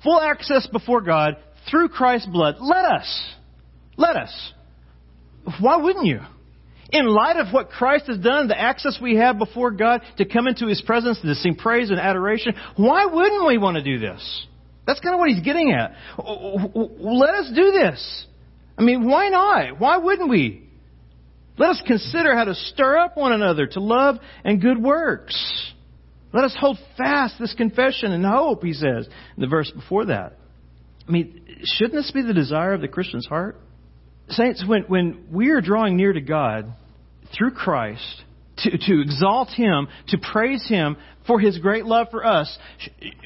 [0.05, 1.39] full access before God
[1.71, 3.35] through Christ's blood, let us,
[3.97, 4.53] let us.
[5.59, 6.21] Why wouldn't you?
[6.93, 10.49] In light of what Christ has done, the access we have before God to come
[10.49, 13.99] into His presence, and to sing praise and adoration, why wouldn't we want to do
[13.99, 14.47] this?
[14.87, 15.95] That's kind of what he's getting at.
[16.19, 18.27] Let us do this.
[18.77, 19.79] I mean, why not?
[19.79, 20.69] Why wouldn't we?
[21.59, 25.73] Let us consider how to stir up one another to love and good works.
[26.33, 30.39] Let us hold fast this confession and hope, he says in the verse before that.
[31.07, 33.61] I mean, shouldn't this be the desire of the Christian's heart?
[34.31, 36.73] Saints, when, when we are drawing near to God
[37.37, 38.23] through Christ,
[38.59, 42.59] to, to exalt Him, to praise Him for His great love for us,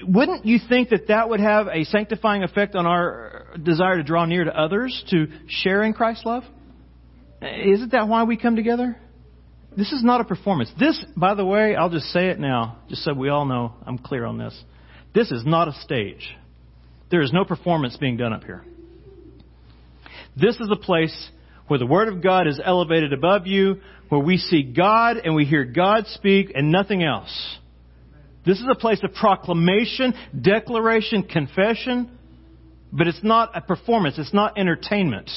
[0.02, 4.24] wouldn't you think that that would have a sanctifying effect on our desire to draw
[4.24, 6.44] near to others, to share in Christ's love?
[7.42, 8.96] Isn't that why we come together?
[9.76, 10.70] This is not a performance.
[10.78, 13.98] This, by the way, I'll just say it now, just so we all know I'm
[13.98, 14.58] clear on this.
[15.14, 16.28] This is not a stage.
[17.10, 18.64] There is no performance being done up here.
[20.36, 21.30] This is a place
[21.68, 23.76] where the Word of God is elevated above you,
[24.08, 27.58] where we see God and we hear God speak and nothing else.
[28.44, 32.10] This is a place of proclamation, declaration, confession,
[32.92, 34.18] but it's not a performance.
[34.18, 35.30] It's not entertainment.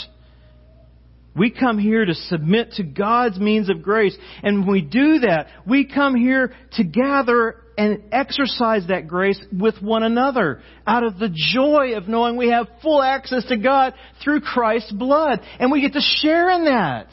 [1.36, 4.18] We come here to submit to God's means of grace.
[4.43, 9.80] And when we do that, we come here to gather and exercise that grace with
[9.82, 14.42] one another out of the joy of knowing we have full access to God through
[14.42, 15.42] Christ's blood.
[15.60, 17.08] And we get to share in that.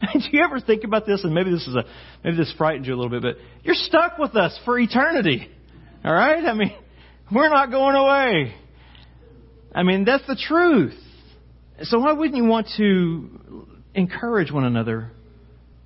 [0.12, 1.24] Do you ever think about this?
[1.24, 1.84] And maybe this is a,
[2.22, 5.48] maybe this frightens you a little bit, but you're stuck with us for eternity.
[6.04, 6.44] All right?
[6.44, 6.72] I mean,
[7.32, 8.54] we're not going away.
[9.74, 10.94] I mean, that's the truth.
[11.82, 15.10] So why wouldn't you want to encourage one another?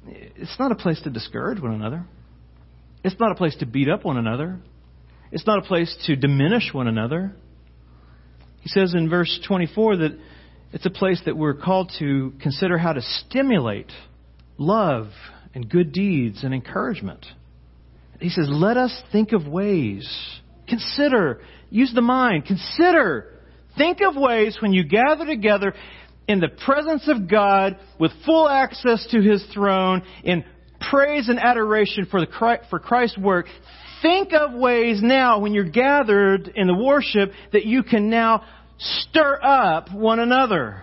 [0.07, 2.05] It's not a place to discourage one another.
[3.05, 4.59] It's not a place to beat up one another.
[5.31, 7.35] It's not a place to diminish one another.
[8.61, 10.19] He says in verse 24 that
[10.73, 13.91] it's a place that we're called to consider how to stimulate
[14.59, 15.09] love
[15.55, 17.25] and good deeds and encouragement.
[18.21, 20.09] He says, let us think of ways.
[20.69, 21.41] Consider.
[21.71, 22.47] Use the mind.
[22.47, 23.39] Consider
[23.79, 25.73] Think of ways when you gather together
[26.27, 30.45] in the presence of God with full access to His throne in
[30.81, 33.47] praise and adoration for, the, for Christ's work.
[34.03, 38.45] Think of ways now when you're gathered in the worship that you can now
[38.79, 40.83] stir up one another.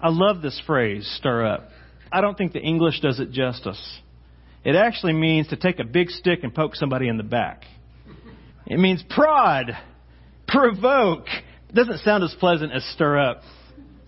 [0.00, 1.70] I love this phrase, stir up.
[2.12, 4.00] I don't think the English does it justice.
[4.64, 7.64] It actually means to take a big stick and poke somebody in the back.
[8.66, 9.76] It means prod,
[10.46, 11.26] provoke,
[11.68, 13.42] It doesn't sound as pleasant as stir up.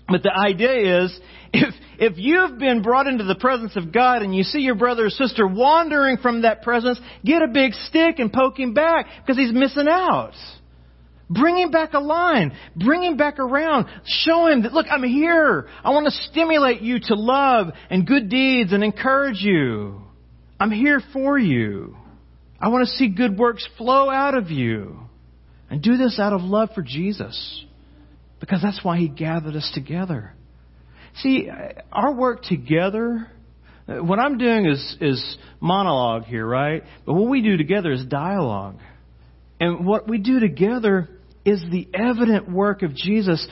[0.08, 1.20] But the idea is,
[1.52, 5.06] if, if you've been brought into the presence of God and you see your brother
[5.06, 9.36] or sister wandering from that presence, get a big stick and poke him back because
[9.36, 10.32] he's missing out.
[11.30, 12.56] Bring him back a line.
[12.74, 13.86] Bring him back around.
[14.06, 15.68] Show him that, look, I'm here.
[15.84, 20.00] I want to stimulate you to love and good deeds and encourage you.
[20.58, 21.96] I'm here for you.
[22.58, 25.00] I want to see good works flow out of you.
[25.70, 27.64] And do this out of love for Jesus.
[28.40, 30.34] Because that's why He gathered us together.
[31.16, 31.48] See,
[31.90, 33.28] our work together,
[33.86, 36.82] what I'm doing is, is monologue here, right?
[37.04, 38.78] But what we do together is dialogue.
[39.60, 41.08] And what we do together
[41.44, 43.46] is the evident work of Jesus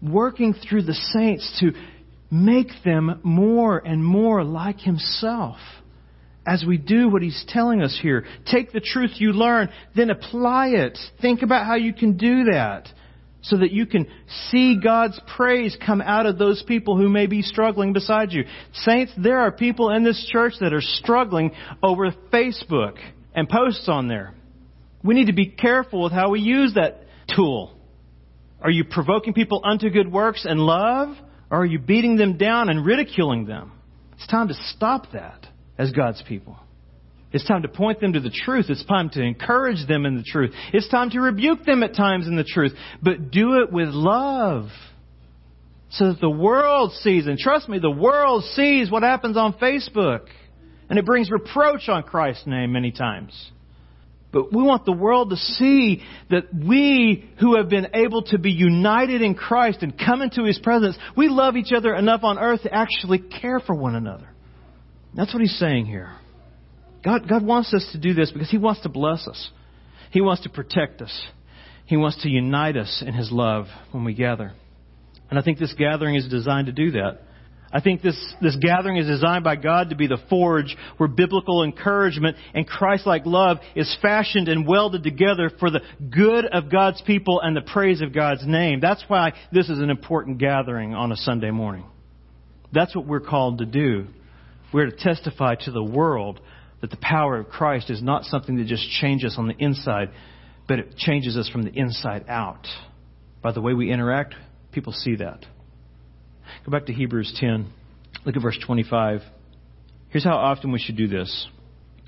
[0.00, 1.72] working through the saints to
[2.30, 5.58] make them more and more like Himself
[6.46, 8.24] as we do what he's telling us here.
[8.50, 10.98] Take the truth you learn, then apply it.
[11.20, 12.88] Think about how you can do that
[13.42, 14.06] so that you can
[14.50, 18.44] see God's praise come out of those people who may be struggling beside you.
[18.72, 22.98] Saints, there are people in this church that are struggling over Facebook
[23.34, 24.34] and posts on there.
[25.02, 27.02] We need to be careful with how we use that
[27.34, 27.74] tool.
[28.60, 31.16] Are you provoking people unto good works and love?
[31.50, 33.72] Or are you beating them down and ridiculing them?
[34.14, 35.46] It's time to stop that
[35.78, 36.58] as God's people.
[37.32, 38.66] It's time to point them to the truth.
[38.68, 40.52] It's time to encourage them in the truth.
[40.72, 42.72] It's time to rebuke them at times in the truth.
[43.02, 44.68] But do it with love.
[45.90, 50.26] So that the world sees, and trust me, the world sees what happens on Facebook.
[50.88, 53.50] And it brings reproach on Christ's name many times.
[54.32, 58.50] But we want the world to see that we who have been able to be
[58.50, 62.62] united in Christ and come into His presence, we love each other enough on earth
[62.62, 64.28] to actually care for one another.
[65.14, 66.12] That's what he's saying here.
[67.04, 69.50] God, God wants us to do this because he wants to bless us.
[70.10, 71.26] He wants to protect us.
[71.86, 74.52] He wants to unite us in his love when we gather.
[75.30, 77.20] And I think this gathering is designed to do that.
[77.72, 81.62] I think this, this gathering is designed by God to be the forge where biblical
[81.62, 85.80] encouragement and Christ-like love is fashioned and welded together for the
[86.10, 88.80] good of God's people and the praise of God's name.
[88.80, 91.84] That's why this is an important gathering on a Sunday morning.
[92.72, 94.08] That's what we're called to do.
[94.72, 96.40] We're to testify to the world
[96.80, 100.10] that the power of Christ is not something that just changes us on the inside,
[100.66, 102.66] but it changes us from the inside out.
[103.42, 104.34] By the way we interact,
[104.72, 105.44] people see that.
[106.64, 107.70] Go back to Hebrews 10.
[108.24, 109.20] Look at verse 25.
[110.10, 111.48] Here's how often we should do this.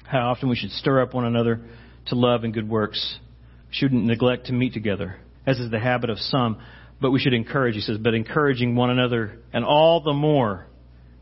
[0.04, 1.60] How often we should stir up one another
[2.06, 3.18] to love and good works.
[3.68, 5.16] We shouldn't neglect to meet together,
[5.46, 6.58] as is the habit of some,
[7.00, 10.66] but we should encourage, he says, but encouraging one another, and all the more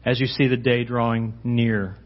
[0.05, 1.97] as you see the day drawing near.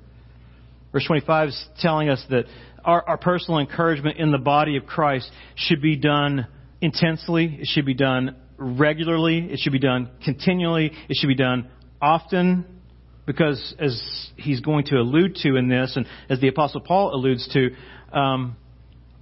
[0.94, 2.44] Verse 25 is telling us that
[2.84, 6.46] our, our personal encouragement in the body of Christ should be done
[6.80, 11.68] intensely, it should be done regularly, it should be done continually, it should be done
[12.00, 12.64] often,
[13.26, 17.48] because as he's going to allude to in this, and as the Apostle Paul alludes
[17.54, 17.70] to,
[18.16, 18.56] um,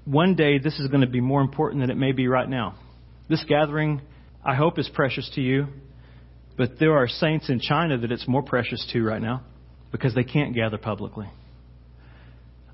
[0.04, 2.74] one day this is going to be more important than it may be right now.
[3.30, 4.02] This gathering,
[4.44, 5.68] I hope, is precious to you,
[6.58, 9.40] but there are saints in China that it's more precious to right now
[9.90, 11.30] because they can't gather publicly.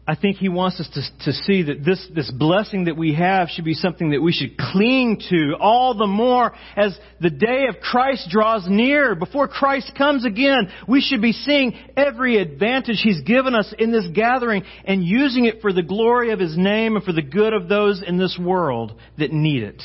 [0.08, 3.50] I think he wants us to, to see that this, this blessing that we have
[3.50, 7.82] should be something that we should cling to all the more as the day of
[7.82, 9.14] Christ draws near.
[9.14, 14.06] Before Christ comes again, we should be seeing every advantage he's given us in this
[14.14, 17.68] gathering and using it for the glory of his name and for the good of
[17.68, 19.82] those in this world that need it.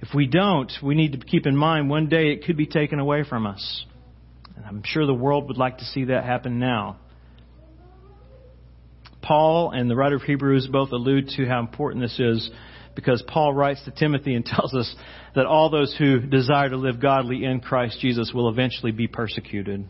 [0.00, 2.98] If we don't, we need to keep in mind one day it could be taken
[2.98, 3.86] away from us.
[4.56, 6.98] And I'm sure the world would like to see that happen now.
[9.24, 12.50] Paul and the writer of Hebrews both allude to how important this is
[12.94, 14.94] because Paul writes to Timothy and tells us
[15.34, 19.88] that all those who desire to live godly in Christ Jesus will eventually be persecuted.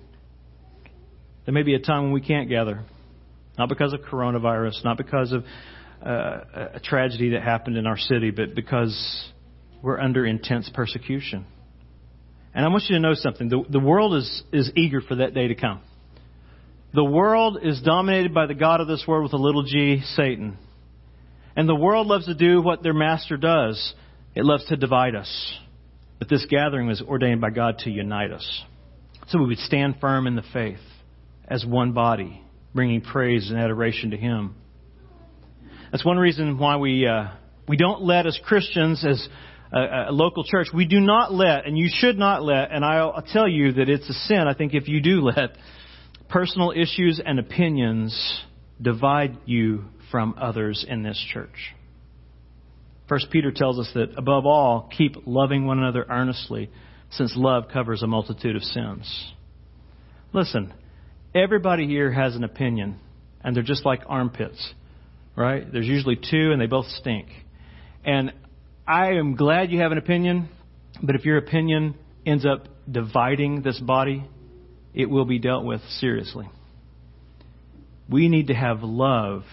[1.44, 2.84] There may be a time when we can't gather,
[3.58, 5.44] not because of coronavirus, not because of
[6.04, 9.30] uh, a tragedy that happened in our city, but because
[9.82, 11.44] we're under intense persecution.
[12.54, 13.48] And I want you to know something.
[13.48, 15.82] The, the world is, is eager for that day to come.
[16.94, 20.56] The world is dominated by the God of this world with a little g, Satan.
[21.56, 23.94] And the world loves to do what their master does.
[24.36, 25.58] It loves to divide us.
[26.20, 28.62] But this gathering was ordained by God to unite us.
[29.26, 30.78] So we would stand firm in the faith
[31.48, 32.40] as one body,
[32.72, 34.54] bringing praise and adoration to Him.
[35.90, 37.30] That's one reason why we, uh,
[37.66, 39.28] we don't let, as Christians, as
[39.72, 43.14] a, a, local church, we do not let, and you should not let, and I'll,
[43.16, 45.56] I'll tell you that it's a sin, I think, if you do let
[46.34, 48.42] personal issues and opinions
[48.82, 51.72] divide you from others in this church.
[53.08, 56.70] First Peter tells us that above all, keep loving one another earnestly,
[57.12, 59.32] since love covers a multitude of sins.
[60.32, 60.74] Listen,
[61.36, 62.98] everybody here has an opinion,
[63.44, 64.74] and they're just like armpits,
[65.36, 65.72] right?
[65.72, 67.28] There's usually two, and they both stink.
[68.04, 68.32] And
[68.88, 70.48] I am glad you have an opinion,
[71.00, 71.94] but if your opinion
[72.26, 74.24] ends up dividing this body,
[74.94, 76.48] it will be dealt with seriously.
[78.08, 79.44] We need to have love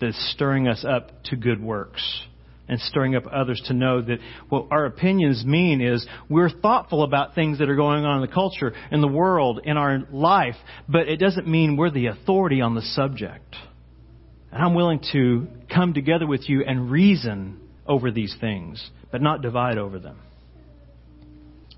[0.00, 2.22] that's stirring us up to good works
[2.68, 4.18] and stirring up others to know that
[4.48, 8.32] what our opinions mean is we're thoughtful about things that are going on in the
[8.32, 10.54] culture, in the world, in our life,
[10.88, 13.56] but it doesn't mean we're the authority on the subject.
[14.50, 19.42] And I'm willing to come together with you and reason over these things, but not
[19.42, 20.18] divide over them.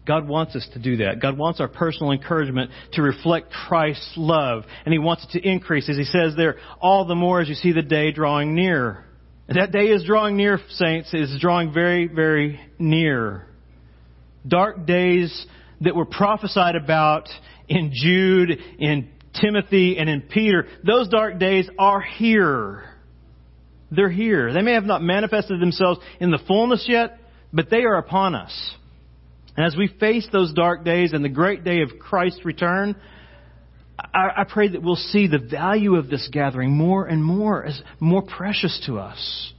[0.07, 1.21] God wants us to do that.
[1.21, 5.89] God wants our personal encouragement to reflect Christ's love, and He wants it to increase,
[5.89, 9.05] as He says there, all the more as you see the day drawing near.
[9.49, 13.47] That day is drawing near, saints, is drawing very, very near.
[14.47, 15.47] Dark days
[15.81, 17.29] that were prophesied about
[17.69, 22.85] in Jude, in Timothy, and in Peter, those dark days are here.
[23.91, 24.53] They're here.
[24.53, 27.19] They may have not manifested themselves in the fullness yet,
[27.53, 28.75] but they are upon us.
[29.57, 32.97] And as we face those dark days and the great day of Christ's return,
[33.99, 37.81] I, I pray that we'll see the value of this gathering more and more as
[38.01, 39.53] more precious to us.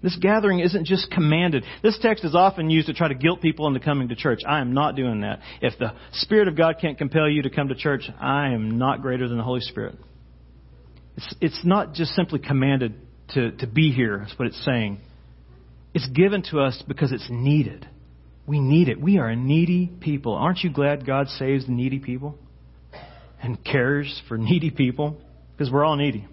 [0.00, 1.64] This gathering isn't just commanded.
[1.82, 4.40] This text is often used to try to guilt people into coming to church.
[4.46, 5.40] I am not doing that.
[5.60, 9.02] If the Spirit of God can't compel you to come to church, I am not
[9.02, 9.96] greater than the Holy Spirit.
[11.16, 12.94] It's, it's not just simply commanded
[13.30, 15.00] to, to be here, is what it's saying.
[15.94, 17.88] It's given to us because it's needed.
[18.48, 18.98] We need it.
[18.98, 20.32] We are a needy people.
[20.32, 22.34] Aren't you glad God saves the needy people
[23.42, 25.18] and cares for needy people?
[25.52, 26.26] Because we're all needy.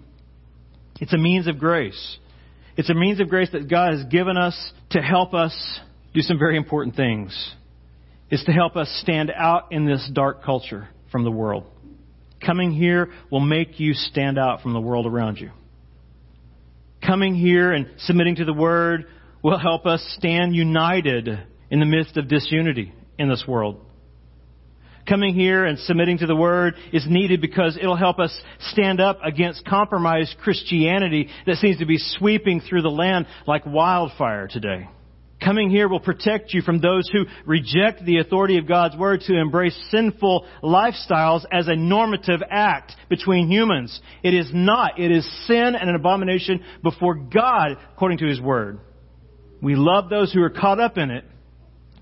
[0.98, 2.16] It's a means of grace.
[2.78, 5.54] It's a means of grace that God has given us to help us
[6.14, 7.54] do some very important things.
[8.30, 11.64] It's to help us stand out in this dark culture from the world.
[12.44, 15.50] Coming here will make you stand out from the world around you.
[17.04, 19.04] Coming here and submitting to the Word
[19.42, 21.40] will help us stand united
[21.70, 23.80] in the midst of disunity in this world.
[25.08, 28.36] Coming here and submitting to the Word is needed because it'll help us
[28.72, 34.48] stand up against compromised Christianity that seems to be sweeping through the land like wildfire
[34.48, 34.88] today.
[35.42, 39.38] Coming here will protect you from those who reject the authority of God's Word to
[39.38, 44.00] embrace sinful lifestyles as a normative act between humans.
[44.24, 44.98] It is not.
[44.98, 48.80] It is sin and an abomination before God according to His Word.
[49.62, 51.24] We love those who are caught up in it,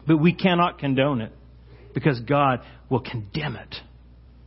[0.06, 1.32] but we cannot condone it
[1.94, 3.74] because God will condemn it.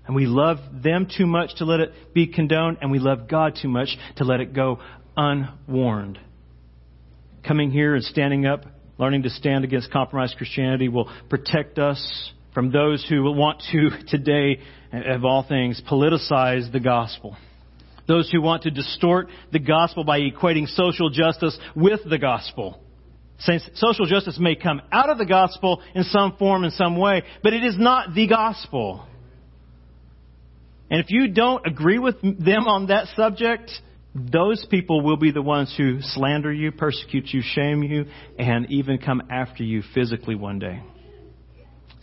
[0.06, 3.58] And we love them too much to let it be condoned, and we love God
[3.62, 4.80] too much to let it go
[5.18, 6.20] unwarned.
[7.46, 8.66] Coming here and standing up
[8.98, 14.60] Learning to stand against compromised Christianity will protect us from those who want to today,
[14.92, 17.38] of all things, politicize the gospel.
[18.08, 22.80] Those who want to distort the gospel by equating social justice with the gospel.
[23.40, 27.24] Saints, social justice may come out of the gospel in some form, in some way,
[27.44, 29.06] but it is not the gospel.
[30.90, 33.72] And if you don't agree with them on that subject,
[34.16, 38.06] those people will be the ones who slander you, persecute you, shame you,
[38.40, 40.82] and even come after you physically one day.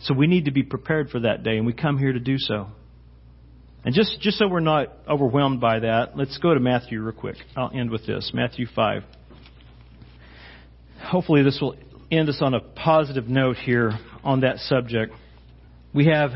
[0.01, 2.37] So we need to be prepared for that day, and we come here to do
[2.37, 2.67] so.
[3.83, 7.37] And just, just so we're not overwhelmed by that, let's go to Matthew real quick.
[7.55, 9.03] I'll end with this Matthew 5.
[11.01, 11.75] Hopefully, this will
[12.11, 15.13] end us on a positive note here on that subject.
[15.93, 16.31] We have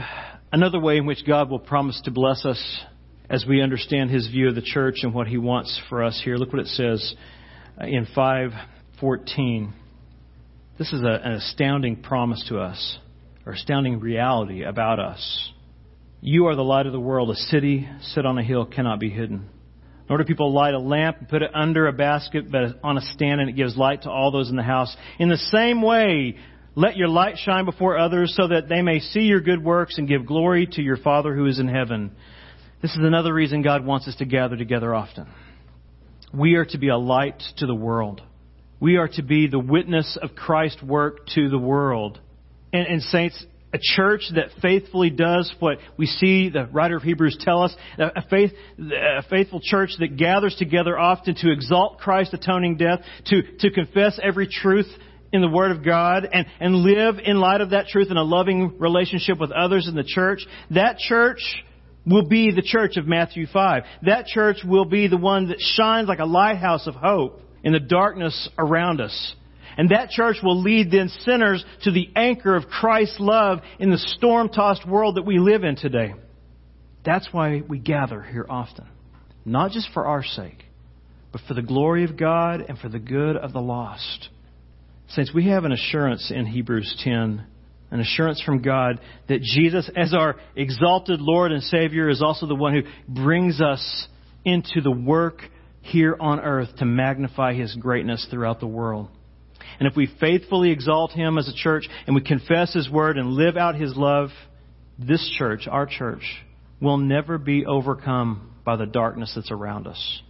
[0.52, 2.82] another way in which God will promise to bless us
[3.30, 6.36] as we understand his view of the church and what he wants for us here.
[6.38, 7.14] Look what it says
[7.80, 9.74] uh, in 514.
[10.78, 12.98] This is a, an astounding promise to us,
[13.46, 15.52] or astounding reality about us.
[16.22, 17.30] You are the light of the world.
[17.30, 19.50] A city set on a hill cannot be hidden.
[20.10, 23.02] Nor do people light a lamp and put it under a basket, but on a
[23.02, 24.96] stand, and it gives light to all those in the house.
[25.20, 26.36] In the same way,
[26.76, 30.08] let your light shine before others so that they may see your good works and
[30.08, 32.12] give glory to your Father who is in heaven.
[32.82, 35.28] This is another reason God wants us to gather together often.
[36.34, 38.22] We are to be a light to the world.
[38.80, 42.20] We are to be the witness of Christ's work to the world.
[42.72, 47.38] And, and saints, a church that faithfully does what we see the writer of Hebrews
[47.40, 52.78] tell us, a, faith, a faithful church that gathers together often to exalt Christ's atoning
[52.78, 54.88] death, to, to confess every truth
[55.32, 58.24] in the Word of God and, and live in light of that truth in a
[58.24, 60.40] loving relationship with others in the church,
[60.72, 61.42] that church
[62.06, 63.84] will be the church of Matthew 5.
[64.04, 67.80] That church will be the one that shines like a lighthouse of hope in the
[67.80, 69.36] darkness around us.
[69.78, 73.98] And that church will lead then sinners to the anchor of Christ's love in the
[73.98, 76.14] storm tossed world that we live in today.
[77.06, 78.88] That's why we gather here often.
[79.46, 80.64] Not just for our sake,
[81.32, 84.30] but for the glory of God and for the good of the lost.
[85.10, 87.46] Since we have an assurance in Hebrews 10
[87.92, 92.56] an assurance from God that Jesus, as our exalted Lord and Savior, is also the
[92.56, 94.08] one who brings us
[94.46, 95.42] into the work
[95.82, 99.10] here on earth to magnify His greatness throughout the world.
[99.80, 103.32] And if we faithfully exalt Him as a church and we confess His word and
[103.32, 104.30] live out His love,
[104.98, 106.24] this church, our church,
[106.82, 110.22] will never be overcome by the darkness that's around us.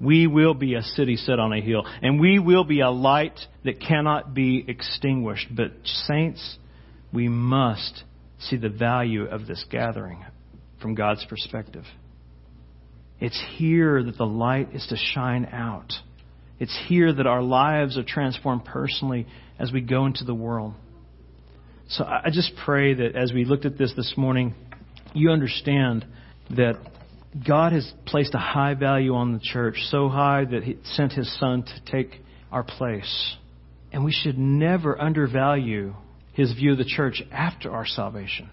[0.00, 3.38] We will be a city set on a hill, and we will be a light
[3.64, 5.48] that cannot be extinguished.
[5.54, 6.56] But, saints,
[7.12, 8.02] we must
[8.40, 10.24] see the value of this gathering
[10.80, 11.84] from God's perspective.
[13.20, 15.92] It's here that the light is to shine out.
[16.62, 19.26] It's here that our lives are transformed personally
[19.58, 20.74] as we go into the world.
[21.88, 24.54] So I just pray that as we looked at this this morning,
[25.12, 26.06] you understand
[26.50, 26.74] that
[27.44, 31.36] God has placed a high value on the church, so high that He sent His
[31.40, 32.20] Son to take
[32.52, 33.36] our place.
[33.90, 35.96] And we should never undervalue
[36.32, 38.50] his view of the church after our salvation.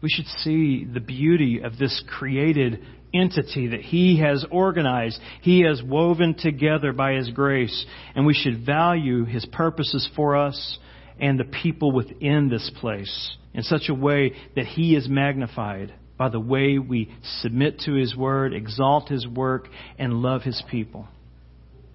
[0.00, 5.82] We should see the beauty of this created entity that he has organized, he has
[5.82, 7.84] woven together by his grace,
[8.14, 10.78] and we should value his purposes for us
[11.18, 16.28] and the people within this place in such a way that he is magnified by
[16.28, 21.08] the way we submit to his word, exalt his work, and love his people.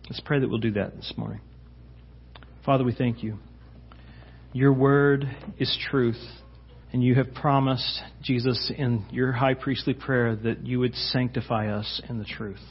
[0.09, 1.41] Let's pray that we'll do that this morning.
[2.65, 3.37] Father, we thank you.
[4.51, 5.25] Your word
[5.59, 6.21] is truth.
[6.93, 12.01] And you have promised, Jesus, in your high priestly prayer that you would sanctify us
[12.09, 12.61] in the truth.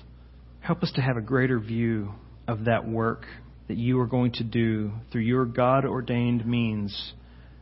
[0.61, 2.13] Help us to have a greater view
[2.49, 3.27] of that work
[3.69, 7.13] that you are going to do through your God ordained means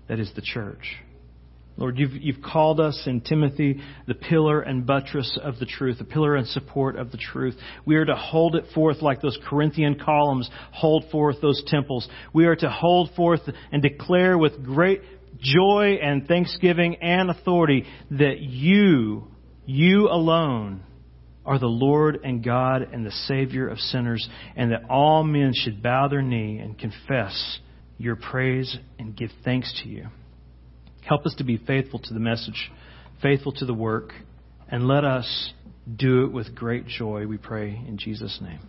[0.08, 0.96] that is the church.
[1.76, 6.04] Lord, you've, you've called us in Timothy the pillar and buttress of the truth, the
[6.04, 7.56] pillar and support of the truth.
[7.86, 12.06] We are to hold it forth like those Corinthian columns hold forth those temples.
[12.34, 13.40] We are to hold forth
[13.70, 15.00] and declare with great
[15.38, 19.28] joy and thanksgiving and authority that you,
[19.66, 20.82] you alone,
[21.44, 25.82] are the Lord and God and the Savior of sinners, and that all men should
[25.82, 27.58] bow their knee and confess
[27.98, 30.06] your praise and give thanks to you.
[31.02, 32.70] Help us to be faithful to the message,
[33.20, 34.12] faithful to the work,
[34.68, 35.52] and let us
[35.96, 38.60] do it with great joy, we pray in Jesus' name.